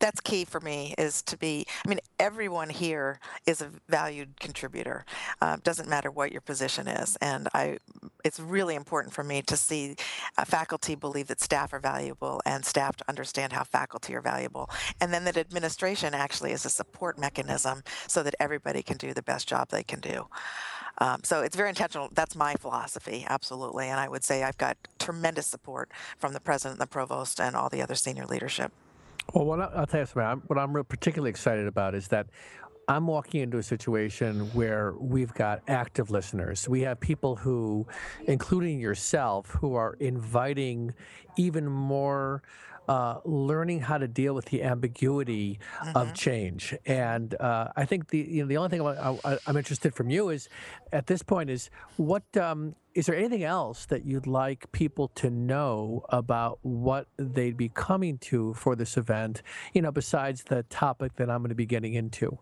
That's 0.00 0.20
key 0.20 0.44
for 0.44 0.60
me 0.60 0.94
is 0.96 1.22
to 1.22 1.36
be 1.36 1.66
i 1.84 1.88
mean 1.88 2.00
everyone 2.18 2.70
here 2.70 3.18
is 3.46 3.60
a 3.60 3.70
valued 3.88 4.38
contributor 4.40 5.04
uh, 5.40 5.56
doesn't 5.62 5.88
matter 5.88 6.10
what 6.10 6.32
your 6.32 6.40
position 6.40 6.86
is 6.86 7.16
and 7.20 7.48
i 7.54 7.78
it's 8.24 8.38
really 8.40 8.74
important 8.74 9.12
for 9.14 9.24
me 9.24 9.42
to 9.42 9.56
see 9.56 9.96
uh, 10.36 10.44
faculty 10.44 10.94
believe 10.94 11.26
that 11.28 11.40
staff 11.40 11.72
are 11.72 11.78
valuable 11.78 12.40
and 12.46 12.64
staff 12.64 12.96
to 12.96 13.04
understand 13.08 13.52
how 13.52 13.64
faculty 13.64 14.14
are 14.14 14.20
valuable 14.20 14.68
and 15.00 15.12
then 15.12 15.24
that 15.24 15.36
administration 15.36 16.14
actually 16.14 16.52
is 16.52 16.64
a 16.64 16.70
support 16.70 17.18
mechanism 17.18 17.82
so 18.06 18.22
that 18.22 18.34
everybody 18.38 18.82
can 18.82 18.96
do 18.96 19.12
the 19.12 19.22
best 19.22 19.48
job 19.48 19.68
they 19.68 19.82
can 19.82 20.00
do 20.00 20.26
um, 21.00 21.20
so 21.22 21.42
it's 21.42 21.54
very 21.54 21.68
intentional. 21.68 22.08
That's 22.12 22.34
my 22.34 22.54
philosophy, 22.54 23.24
absolutely. 23.28 23.86
And 23.86 24.00
I 24.00 24.08
would 24.08 24.24
say 24.24 24.42
I've 24.42 24.58
got 24.58 24.76
tremendous 24.98 25.46
support 25.46 25.92
from 26.18 26.32
the 26.32 26.40
president, 26.40 26.80
the 26.80 26.88
provost, 26.88 27.40
and 27.40 27.54
all 27.54 27.68
the 27.68 27.80
other 27.80 27.94
senior 27.94 28.26
leadership. 28.26 28.72
Well, 29.34 29.44
what 29.44 29.60
I, 29.60 29.80
will 29.80 29.86
tell 29.86 30.00
you 30.00 30.06
something. 30.06 30.22
I'm, 30.22 30.40
what 30.46 30.58
I'm 30.58 30.72
particularly 30.84 31.30
excited 31.30 31.66
about 31.66 31.94
is 31.94 32.08
that 32.08 32.28
I'm 32.88 33.06
walking 33.06 33.42
into 33.42 33.58
a 33.58 33.62
situation 33.62 34.46
where 34.54 34.94
we've 34.98 35.34
got 35.34 35.60
active 35.68 36.10
listeners. 36.10 36.66
We 36.66 36.80
have 36.82 36.98
people 36.98 37.36
who, 37.36 37.86
including 38.26 38.80
yourself, 38.80 39.50
who 39.50 39.74
are 39.74 39.94
inviting 40.00 40.94
even 41.36 41.66
more 41.66 42.42
uh, 42.88 43.20
learning 43.26 43.80
how 43.80 43.98
to 43.98 44.08
deal 44.08 44.34
with 44.34 44.46
the 44.46 44.62
ambiguity 44.62 45.58
mm-hmm. 45.80 45.96
of 45.96 46.14
change. 46.14 46.74
And 46.86 47.38
uh, 47.38 47.68
I 47.76 47.84
think 47.84 48.08
the 48.08 48.18
you 48.18 48.42
know 48.42 48.48
the 48.48 48.56
only 48.56 48.70
thing 48.70 48.80
I, 48.86 49.38
am 49.46 49.56
interested 49.58 49.94
from 49.94 50.08
you 50.08 50.30
is 50.30 50.48
at 50.90 51.06
this 51.06 51.22
point 51.22 51.50
is 51.50 51.68
what 51.98 52.22
um, 52.38 52.74
is 52.94 53.04
there 53.04 53.14
anything 53.14 53.44
else 53.44 53.84
that 53.86 54.06
you'd 54.06 54.26
like 54.26 54.72
people 54.72 55.08
to 55.16 55.28
know 55.28 56.06
about 56.08 56.58
what 56.62 57.08
they'd 57.18 57.58
be 57.58 57.68
coming 57.68 58.16
to 58.18 58.54
for 58.54 58.74
this 58.74 58.96
event? 58.96 59.42
You 59.74 59.82
know, 59.82 59.92
besides 59.92 60.44
the 60.44 60.62
topic 60.64 61.16
that 61.16 61.28
I'm 61.28 61.40
going 61.40 61.50
to 61.50 61.54
be 61.54 61.66
getting 61.66 61.92
into. 61.92 62.38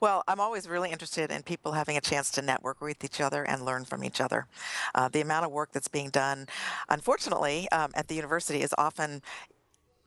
Well, 0.00 0.22
I'm 0.28 0.40
always 0.40 0.68
really 0.68 0.90
interested 0.90 1.30
in 1.30 1.42
people 1.42 1.72
having 1.72 1.96
a 1.96 2.00
chance 2.00 2.30
to 2.32 2.42
network 2.42 2.80
with 2.80 3.04
each 3.04 3.20
other 3.20 3.44
and 3.44 3.64
learn 3.64 3.84
from 3.84 4.04
each 4.04 4.20
other. 4.20 4.46
Uh, 4.94 5.08
the 5.08 5.20
amount 5.20 5.44
of 5.44 5.52
work 5.52 5.70
that's 5.72 5.88
being 5.88 6.10
done, 6.10 6.46
unfortunately, 6.88 7.68
um, 7.70 7.90
at 7.94 8.08
the 8.08 8.14
university 8.14 8.62
is 8.62 8.74
often 8.78 9.22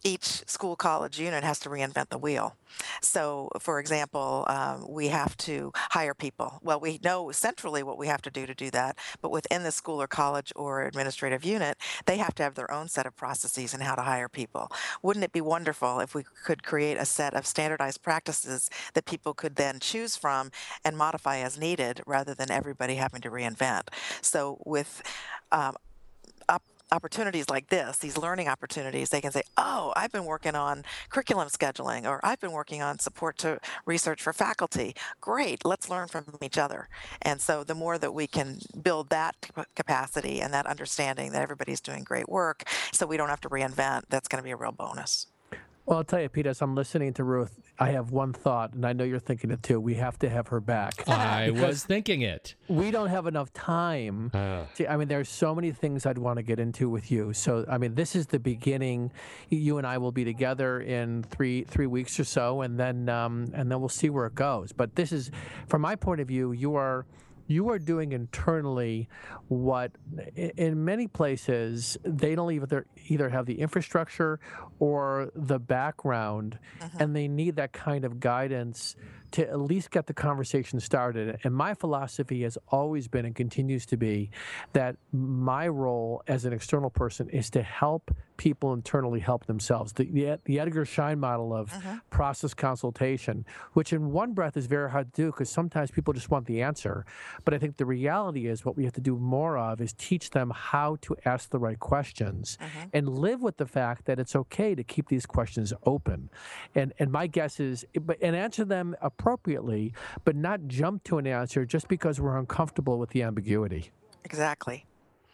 each 0.04 0.48
school 0.48 0.76
college 0.76 1.20
unit 1.20 1.44
has 1.44 1.60
to 1.60 1.70
reinvent 1.70 2.10
the 2.10 2.18
wheel. 2.18 2.56
So, 3.02 3.50
for 3.60 3.80
example, 3.80 4.46
um, 4.48 4.86
we 4.90 5.08
have 5.08 5.38
to 5.38 5.72
hire 5.76 6.14
people. 6.14 6.60
Well, 6.62 6.80
we 6.80 7.00
know 7.04 7.32
centrally 7.32 7.84
what 7.84 7.98
we 7.98 8.08
have 8.08 8.22
to 8.24 8.32
do 8.32 8.46
to 8.46 8.54
do 8.54 8.70
that, 8.72 8.98
but 9.22 9.32
within 9.32 9.64
the 9.64 9.72
school 9.72 10.02
or 10.02 10.08
college 10.08 10.52
or 10.56 10.84
administrative 10.84 11.46
unit, 11.46 11.78
they 12.06 12.18
have 12.18 12.36
to 12.36 12.44
have 12.44 12.56
their 12.56 12.72
own 12.72 12.88
set 12.88 13.06
of 13.06 13.16
processes 13.16 13.74
and 13.74 13.84
how 13.84 13.96
to 13.96 14.02
hire 14.02 14.28
people. 14.28 14.72
Wouldn't 15.02 15.24
it 15.24 15.32
be 15.32 15.42
wonderful 15.42 16.00
if 16.00 16.16
we 16.16 16.24
could 16.44 16.64
create 16.64 16.98
a 16.98 17.06
set 17.06 17.34
of 17.34 17.46
standardized 17.46 18.02
practices 18.02 18.70
that 18.94 19.06
people 19.06 19.34
could 19.34 19.56
then 19.56 19.80
choose 19.80 20.16
from 20.16 20.52
and 20.84 20.98
modify 20.98 21.38
as 21.38 21.58
needed 21.58 22.02
rather 22.06 22.34
than 22.34 22.52
everybody 22.52 22.96
having 22.96 23.22
to 23.22 23.30
reinvent? 23.30 23.90
So, 24.22 24.58
with 24.66 25.02
um, 25.52 25.76
opportunities 26.94 27.50
like 27.50 27.70
this, 27.70 27.98
these 27.98 28.18
learning 28.18 28.48
opportunities, 28.48 29.10
they 29.10 29.20
can 29.20 29.32
say, 29.32 29.42
oh, 29.58 29.92
I've 29.96 30.12
been 30.12 30.26
working 30.26 30.56
on 30.56 30.84
curriculum 31.10 31.48
scheduling 31.50 32.06
or 32.06 32.20
I've 32.24 32.40
been 32.40 32.52
working 32.52 32.82
on 32.84 33.00
support 33.00 33.38
to 33.40 33.60
research 33.86 34.22
for 34.22 34.32
faculty. 34.32 34.96
Great, 35.20 35.66
let's 35.66 35.90
learn 35.90 36.08
from 36.08 36.26
each 36.42 36.58
other. 36.58 36.88
And 37.22 37.42
so 37.42 37.64
the 37.64 37.76
more 37.76 37.98
that 37.98 38.14
we 38.14 38.28
can 38.28 38.60
build 38.82 39.10
that 39.10 39.36
capacity 39.76 40.40
and 40.40 40.54
that 40.54 40.68
understanding 40.68 41.32
that 41.32 41.42
everybody's 41.42 41.82
doing 41.82 42.04
great 42.04 42.30
work 42.30 42.64
so 42.94 43.08
we 43.08 43.18
don't 43.18 43.30
have 43.30 43.42
to 43.42 43.50
reinvent, 43.50 44.04
that's 44.10 44.28
going 44.28 44.42
to 44.42 44.46
be 44.46 44.52
a 44.52 44.56
real 44.56 44.72
bonus. 44.72 45.28
Well, 45.86 45.98
I'll 45.98 46.04
tell 46.06 46.22
you, 46.22 46.30
Pete, 46.30 46.46
as 46.46 46.62
I'm 46.62 46.76
listening 46.76 47.14
to 47.16 47.26
Ruth, 47.26 47.60
I 47.78 47.90
have 47.90 48.12
one 48.12 48.32
thought, 48.32 48.74
and 48.74 48.86
I 48.86 48.94
know 48.94 49.04
you're 49.04 49.20
thinking 49.20 49.52
it 49.52 49.62
too. 49.64 49.82
We 49.82 49.96
have 49.96 50.18
to 50.20 50.30
have 50.30 50.48
her 50.48 50.62
back. 50.62 51.06
I 51.10 51.50
was 51.50 51.84
thinking 51.84 52.22
it. 52.22 52.56
We 52.70 52.90
don't 52.90 53.10
have 53.10 53.28
enough 53.28 53.52
time. 53.52 54.32
Uh, 54.34 54.64
to, 54.76 54.90
I 54.90 54.96
mean, 54.96 55.10
there's 55.10 55.28
so 55.28 55.54
many 55.54 55.72
things 55.74 56.06
I'd 56.06 56.18
want 56.18 56.38
to 56.38 56.44
get 56.44 56.58
into 56.58 56.90
with 56.90 57.12
you. 57.12 57.34
So, 57.34 57.66
I 57.70 57.78
mean, 57.78 57.96
this 57.96 58.16
is 58.16 58.28
the 58.28 58.40
beginning. 58.40 59.12
You 59.50 59.78
and 59.78 59.86
I 59.86 59.98
will 59.98 60.14
be 60.14 60.24
together 60.24 60.80
in 60.80 61.24
three 61.24 61.64
three 61.66 61.88
weeks 61.88 62.18
or 62.18 62.24
so, 62.24 62.62
and 62.62 62.80
then 62.80 63.10
um, 63.10 63.52
and 63.54 63.70
then 63.70 63.82
we'll 63.82 63.90
see 63.90 64.10
where 64.10 64.26
it 64.28 64.36
goes. 64.36 64.72
But 64.72 64.96
this 64.96 65.12
is, 65.12 65.32
from 65.68 65.82
my 65.82 65.98
point 65.98 66.22
of 66.22 66.30
view, 66.30 66.54
you 66.54 66.76
are 66.76 67.06
you 67.48 67.70
are 67.70 67.80
doing 67.80 68.12
internally 68.14 69.08
what 69.48 69.92
in 70.36 70.86
many 70.86 71.08
places 71.08 71.98
they 72.04 72.36
don't 72.36 72.52
either 72.52 72.86
either 73.08 73.30
have 73.30 73.46
the 73.46 73.60
infrastructure 73.60 74.40
or 74.80 75.30
the 75.36 75.60
background 75.60 76.58
Mhm. 76.80 77.02
and 77.02 77.16
they 77.16 77.28
need 77.28 77.58
that 77.58 77.74
kind 77.74 78.06
of 78.06 78.20
guidance 78.20 78.96
to 79.32 79.48
at 79.48 79.60
least 79.60 79.92
get 79.92 80.06
the 80.08 80.14
conversation 80.14 80.80
started 80.80 81.40
and 81.44 81.54
my 81.56 81.74
philosophy 81.74 82.44
has 82.44 82.58
always 82.70 83.08
been 83.08 83.26
and 83.26 83.36
continues 83.36 83.86
to 83.88 83.98
be 83.98 84.30
that 84.74 84.96
my 85.12 85.68
role 85.68 86.22
as 86.28 86.46
an 86.46 86.54
external 86.54 86.90
person 86.90 87.30
is 87.30 87.50
to 87.50 87.62
help 87.62 88.12
people 88.38 88.74
internally 88.74 89.20
help 89.20 89.46
themselves 89.46 89.94
the, 89.94 90.06
the, 90.06 90.40
the 90.46 90.60
edgar 90.60 90.86
schein 90.86 91.20
model 91.20 91.54
of 91.54 91.72
Mhm. 91.72 92.02
process 92.10 92.54
consultation 92.54 93.46
which 93.74 93.94
in 93.94 94.12
one 94.12 94.34
breath 94.34 94.56
is 94.58 94.66
very 94.68 94.90
hard 94.92 95.14
to 95.14 95.22
do 95.22 95.26
because 95.28 95.50
sometimes 95.50 95.92
people 95.92 96.14
just 96.14 96.30
want 96.30 96.46
the 96.46 96.62
answer 96.62 97.06
but 97.46 97.54
I 97.54 97.58
think 97.58 97.78
the 97.78 97.86
reality 97.86 98.48
is 98.48 98.66
what 98.66 98.76
we 98.78 98.84
have 98.86 98.94
to 98.94 99.02
do 99.02 99.18
more 99.18 99.58
of 99.58 99.82
is 99.82 99.94
teach 99.94 100.30
them 100.32 100.52
how 100.56 100.98
to 101.02 101.16
ask 101.26 101.50
the 101.50 101.60
right 101.60 101.80
questions 101.80 102.58
Mhm. 102.60 102.90
and 102.94 103.10
live 103.10 103.42
with 103.42 103.58
the 103.58 103.66
fact 103.66 104.06
that 104.06 104.20
it's 104.20 104.36
okay 104.36 104.76
to 104.76 104.84
keep 104.84 105.08
these 105.10 105.26
questions 105.26 105.74
open. 105.86 106.30
And 106.76 106.94
and 107.00 107.12
my 107.12 107.28
guess 107.28 107.60
is 107.60 107.86
but 108.02 108.18
and 108.22 108.36
answer 108.36 108.66
them 108.66 108.96
appropriately, 109.02 109.94
but 110.26 110.36
not 110.36 110.68
jump 110.68 111.04
to 111.06 111.18
an 111.18 111.28
answer 111.28 111.66
just 111.66 111.88
because 111.88 112.20
we're 112.22 112.38
uncomfortable 112.38 113.00
with 113.00 113.10
the 113.12 113.24
ambiguity. 113.24 113.92
Exactly. 114.26 114.86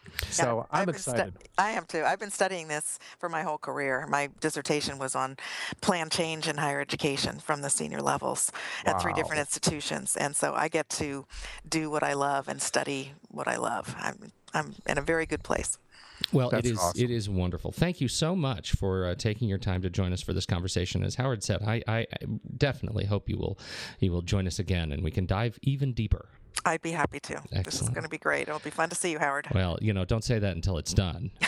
Yeah, 0.06 0.30
So 0.32 0.68
I've 0.72 0.82
I'm 0.82 0.86
been 0.88 0.96
stu- 0.96 1.12
excited. 1.12 1.34
I 1.58 1.72
am 1.72 1.86
too. 1.86 2.04
I've 2.04 2.20
been 2.20 2.32
studying 2.32 2.68
this 2.68 3.00
for 3.20 3.30
my 3.30 3.44
whole 3.44 3.58
career. 3.58 4.06
My 4.08 4.30
dissertation 4.40 4.98
was 5.00 5.16
on 5.16 5.38
plan 5.82 6.10
change 6.10 6.48
in 6.48 6.58
higher 6.58 6.82
education 6.82 7.40
from 7.40 7.62
the 7.62 7.70
senior 7.70 8.02
levels 8.02 8.52
at 8.86 9.02
three 9.02 9.14
different 9.14 9.40
institutions, 9.40 10.16
and 10.18 10.36
so 10.36 10.54
I 10.54 10.68
get 10.68 10.90
to 10.92 11.26
do 11.68 11.90
what 11.90 12.04
I 12.04 12.14
love 12.14 12.48
and 12.48 12.62
study 12.62 13.14
what 13.30 13.48
I 13.48 13.58
love. 13.58 13.96
I'm 14.00 14.32
I'm 14.54 14.76
in 14.88 14.98
a 14.98 15.02
very 15.02 15.26
good 15.26 15.44
place. 15.44 15.78
Well, 16.34 16.50
That's 16.50 16.68
it 16.68 16.72
is 16.74 16.80
awesome. 16.80 17.02
it 17.02 17.12
is 17.12 17.30
wonderful. 17.30 17.72
Thank 17.72 18.02
you 18.02 18.08
so 18.10 18.36
much 18.36 18.74
for 18.74 19.06
uh, 19.06 19.16
taking 19.16 19.48
your 19.48 19.58
time 19.58 19.82
to 19.84 19.90
join 19.90 20.12
us 20.12 20.22
for 20.22 20.34
this 20.34 20.46
conversation. 20.46 21.02
As 21.04 21.16
Howard 21.16 21.44
said, 21.44 21.62
I, 21.64 21.82
I 21.88 22.00
I 22.00 22.06
definitely 22.58 23.06
hope 23.06 23.30
you 23.30 23.38
will 23.38 23.58
you 24.00 24.12
will 24.12 24.22
join 24.22 24.46
us 24.48 24.60
again 24.60 24.92
and 24.92 25.02
we 25.04 25.12
can 25.12 25.26
dive 25.26 25.58
even 25.62 25.94
deeper. 25.94 26.28
I'd 26.66 26.82
be 26.82 26.92
happy 26.92 27.20
to. 27.22 27.42
This 27.64 27.82
is 27.82 27.90
going 27.90 28.04
to 28.04 28.10
be 28.10 28.18
great. 28.18 28.48
It'll 28.48 28.60
be 28.60 28.70
fun 28.70 28.90
to 28.90 28.96
see 28.96 29.12
you, 29.12 29.20
Howard. 29.20 29.48
Well, 29.54 29.78
you 29.82 29.94
know, 29.94 30.06
don't 30.06 30.24
say 30.24 30.40
that 30.40 30.56
until 30.56 30.78
it's 30.78 30.94
done. 30.94 31.32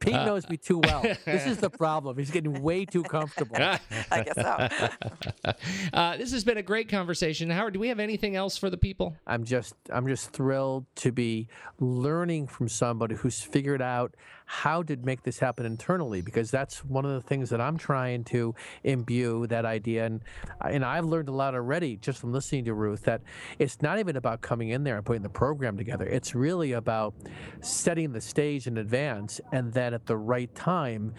Pete 0.00 0.14
Uh, 0.14 0.24
knows 0.24 0.48
me 0.48 0.56
too 0.56 0.78
well. 0.78 1.00
this 1.24 1.46
is 1.46 1.58
the 1.58 1.70
problem. 1.70 2.18
He's 2.18 2.32
getting 2.32 2.60
way 2.60 2.84
too 2.84 3.04
comfortable. 3.04 3.54
I 4.10 4.22
guess 4.24 4.34
so. 4.34 5.52
uh, 5.92 6.16
this 6.16 6.32
has 6.32 6.42
been 6.42 6.58
a 6.58 6.62
great 6.62 6.88
conversation. 6.88 7.48
Howard, 7.50 7.74
do 7.74 7.78
we 7.78 7.86
have 7.88 8.00
anything 8.00 8.34
else 8.34 8.56
for 8.56 8.68
the 8.68 8.76
people? 8.76 9.14
I'm 9.28 9.44
just 9.44 9.74
I'm 9.90 10.08
just 10.08 10.30
thrilled 10.32 10.86
to 10.96 11.12
be 11.12 11.46
learning 11.78 12.48
from 12.48 12.68
somebody 12.68 13.14
who's 13.14 13.40
figured 13.42 13.80
out 13.80 14.16
how 14.52 14.82
to 14.82 14.94
make 14.98 15.22
this 15.22 15.38
happen 15.38 15.64
internally 15.64 16.20
because 16.20 16.50
that's 16.50 16.84
one 16.84 17.06
of 17.06 17.12
the 17.12 17.22
things 17.22 17.48
that 17.48 17.58
I'm 17.58 17.78
trying 17.78 18.22
to 18.24 18.54
imbue 18.84 19.46
that 19.46 19.64
idea 19.64 20.04
and 20.04 20.20
and 20.60 20.84
I've 20.84 21.06
learned 21.06 21.30
a 21.30 21.32
lot 21.32 21.54
already 21.54 21.96
just 21.96 22.18
from 22.18 22.34
listening 22.34 22.66
to 22.66 22.74
Ruth 22.74 23.04
that 23.04 23.22
it's 23.58 23.80
not 23.80 23.98
even 23.98 24.14
about 24.14 24.42
coming 24.42 24.68
in 24.68 24.84
there 24.84 24.98
and 24.98 25.06
putting 25.06 25.22
the 25.22 25.30
program 25.30 25.78
together 25.78 26.04
it's 26.04 26.34
really 26.34 26.72
about 26.72 27.14
setting 27.62 28.12
the 28.12 28.20
stage 28.20 28.66
in 28.66 28.76
advance 28.76 29.40
and 29.52 29.72
then 29.72 29.94
at 29.94 30.04
the 30.04 30.18
right 30.18 30.54
time 30.54 31.14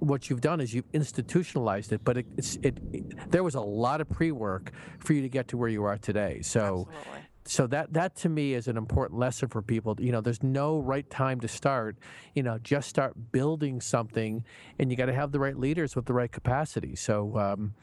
what 0.00 0.28
you've 0.28 0.42
done 0.42 0.60
is 0.60 0.74
you've 0.74 0.84
institutionalized 0.92 1.90
it, 1.90 2.04
but 2.04 2.18
it, 2.18 2.26
it's 2.36 2.56
it, 2.56 2.78
it. 2.92 3.30
There 3.30 3.42
was 3.42 3.54
a 3.54 3.62
lot 3.62 4.02
of 4.02 4.10
pre-work 4.10 4.70
for 4.98 5.14
you 5.14 5.22
to 5.22 5.28
get 5.30 5.48
to 5.48 5.56
where 5.56 5.70
you 5.70 5.84
are 5.84 5.96
today. 5.96 6.42
So, 6.42 6.86
Absolutely. 6.90 7.22
So 7.46 7.66
that 7.68 7.92
that 7.92 8.16
to 8.16 8.28
me 8.28 8.54
is 8.54 8.68
an 8.68 8.76
important 8.76 9.18
lesson 9.18 9.48
for 9.48 9.62
people. 9.62 9.96
You 9.98 10.12
know, 10.12 10.20
there's 10.20 10.42
no 10.42 10.78
right 10.78 11.08
time 11.08 11.40
to 11.40 11.48
start. 11.48 11.96
You 12.34 12.42
know, 12.42 12.58
just 12.58 12.88
start 12.88 13.32
building 13.32 13.80
something, 13.80 14.44
and 14.78 14.90
you 14.90 14.96
got 14.96 15.06
to 15.06 15.14
have 15.14 15.32
the 15.32 15.40
right 15.40 15.58
leaders 15.58 15.96
with 15.96 16.06
the 16.06 16.12
right 16.12 16.30
capacity. 16.30 16.96
So, 16.96 17.36
um, 17.38 17.74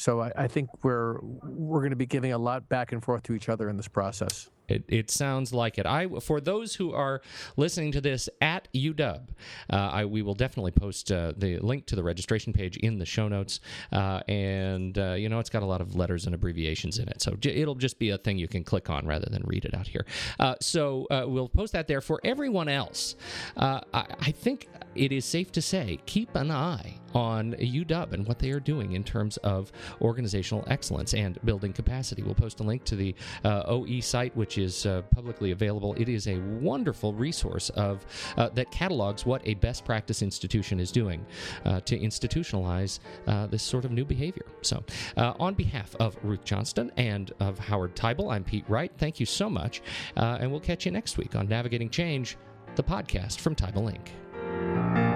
so 0.00 0.20
I, 0.20 0.32
I 0.34 0.48
think 0.48 0.82
we're 0.82 1.18
we're 1.20 1.80
going 1.80 1.90
to 1.90 1.96
be 1.96 2.06
giving 2.06 2.32
a 2.32 2.38
lot 2.38 2.68
back 2.68 2.92
and 2.92 3.04
forth 3.04 3.22
to 3.24 3.34
each 3.34 3.50
other 3.50 3.68
in 3.68 3.76
this 3.76 3.88
process. 3.88 4.48
It, 4.66 4.84
it 4.88 5.10
sounds 5.10 5.52
like 5.52 5.78
it. 5.78 5.84
I 5.84 6.08
for 6.20 6.40
those 6.40 6.76
who 6.76 6.92
are 6.92 7.20
listening 7.56 7.92
to 7.92 8.00
this 8.00 8.28
at 8.40 8.68
UW, 8.72 9.20
uh, 9.68 9.76
I, 9.76 10.04
we 10.04 10.22
will 10.22 10.34
definitely 10.34 10.70
post 10.70 11.12
uh, 11.12 11.32
the 11.36 11.58
link 11.58 11.86
to 11.86 11.96
the 11.96 12.02
registration 12.02 12.52
page 12.52 12.76
in 12.78 12.98
the 12.98 13.04
show 13.04 13.28
notes, 13.28 13.60
uh, 13.92 14.20
and 14.28 14.96
uh, 14.96 15.12
you 15.12 15.28
know 15.28 15.38
it's 15.38 15.50
got 15.50 15.62
a 15.62 15.66
lot 15.66 15.80
of 15.80 15.96
letters 15.96 16.24
and 16.24 16.34
abbreviations 16.34 16.98
in 16.98 17.08
it, 17.08 17.20
so 17.20 17.32
j- 17.32 17.56
it'll 17.56 17.74
just 17.74 17.98
be 17.98 18.10
a 18.10 18.18
thing 18.18 18.38
you 18.38 18.48
can 18.48 18.64
click 18.64 18.88
on 18.88 19.06
rather 19.06 19.28
than 19.28 19.42
read 19.44 19.64
it 19.64 19.74
out 19.74 19.88
here. 19.88 20.06
Uh, 20.38 20.54
so 20.60 21.06
uh, 21.10 21.24
we'll 21.26 21.48
post 21.48 21.72
that 21.72 21.88
there 21.88 22.00
for 22.00 22.20
everyone 22.24 22.68
else. 22.68 23.16
I, 23.56 23.82
I 23.92 24.30
think 24.30 24.68
it 24.94 25.12
is 25.12 25.24
safe 25.24 25.52
to 25.52 25.62
say 25.62 25.98
keep 26.06 26.34
an 26.34 26.50
eye 26.50 27.00
on 27.14 27.54
UW 27.54 28.12
and 28.12 28.26
what 28.26 28.38
they 28.38 28.50
are 28.50 28.60
doing 28.60 28.92
in 28.92 29.04
terms 29.04 29.36
of 29.38 29.72
organizational 30.00 30.64
excellence 30.68 31.14
and 31.14 31.38
building 31.44 31.72
capacity. 31.72 32.22
We'll 32.22 32.34
post 32.34 32.60
a 32.60 32.62
link 32.62 32.84
to 32.84 32.96
the 32.96 33.14
uh, 33.44 33.62
OE 33.66 34.00
site, 34.00 34.36
which 34.36 34.58
is 34.58 34.86
uh, 34.86 35.02
publicly 35.10 35.50
available. 35.50 35.94
It 35.94 36.08
is 36.08 36.28
a 36.28 36.38
wonderful 36.60 37.12
resource 37.12 37.70
of 37.70 38.04
uh, 38.36 38.48
that 38.50 38.70
catalogs 38.70 39.26
what 39.26 39.42
a 39.44 39.54
best 39.54 39.84
practice 39.84 40.22
institution 40.22 40.80
is 40.80 40.92
doing 40.92 41.24
uh, 41.64 41.80
to 41.80 41.98
institutionalize 41.98 43.00
uh, 43.26 43.46
this 43.46 43.62
sort 43.62 43.84
of 43.84 43.90
new 43.90 44.04
behavior. 44.04 44.46
So, 44.62 44.82
uh, 45.16 45.34
on 45.40 45.54
behalf 45.54 45.94
of 45.96 46.16
Ruth 46.22 46.44
Johnston 46.44 46.92
and 46.96 47.32
of 47.40 47.58
Howard 47.58 47.96
Teibel, 47.96 48.32
I'm 48.32 48.44
Pete 48.44 48.64
Wright. 48.68 48.92
Thank 48.98 49.20
you 49.20 49.26
so 49.26 49.50
much, 49.50 49.82
and 50.16 50.50
we'll 50.50 50.60
catch 50.60 50.86
you 50.86 50.92
next 50.92 51.18
week 51.18 51.34
on 51.34 51.48
Navigating 51.48 51.90
Change, 51.90 52.36
the 52.76 52.82
podcast 52.82 53.40
from 53.40 53.54
Teibel 53.54 53.92
Inc. 53.92 54.08
Thank 54.42 54.96
you. 54.96 55.09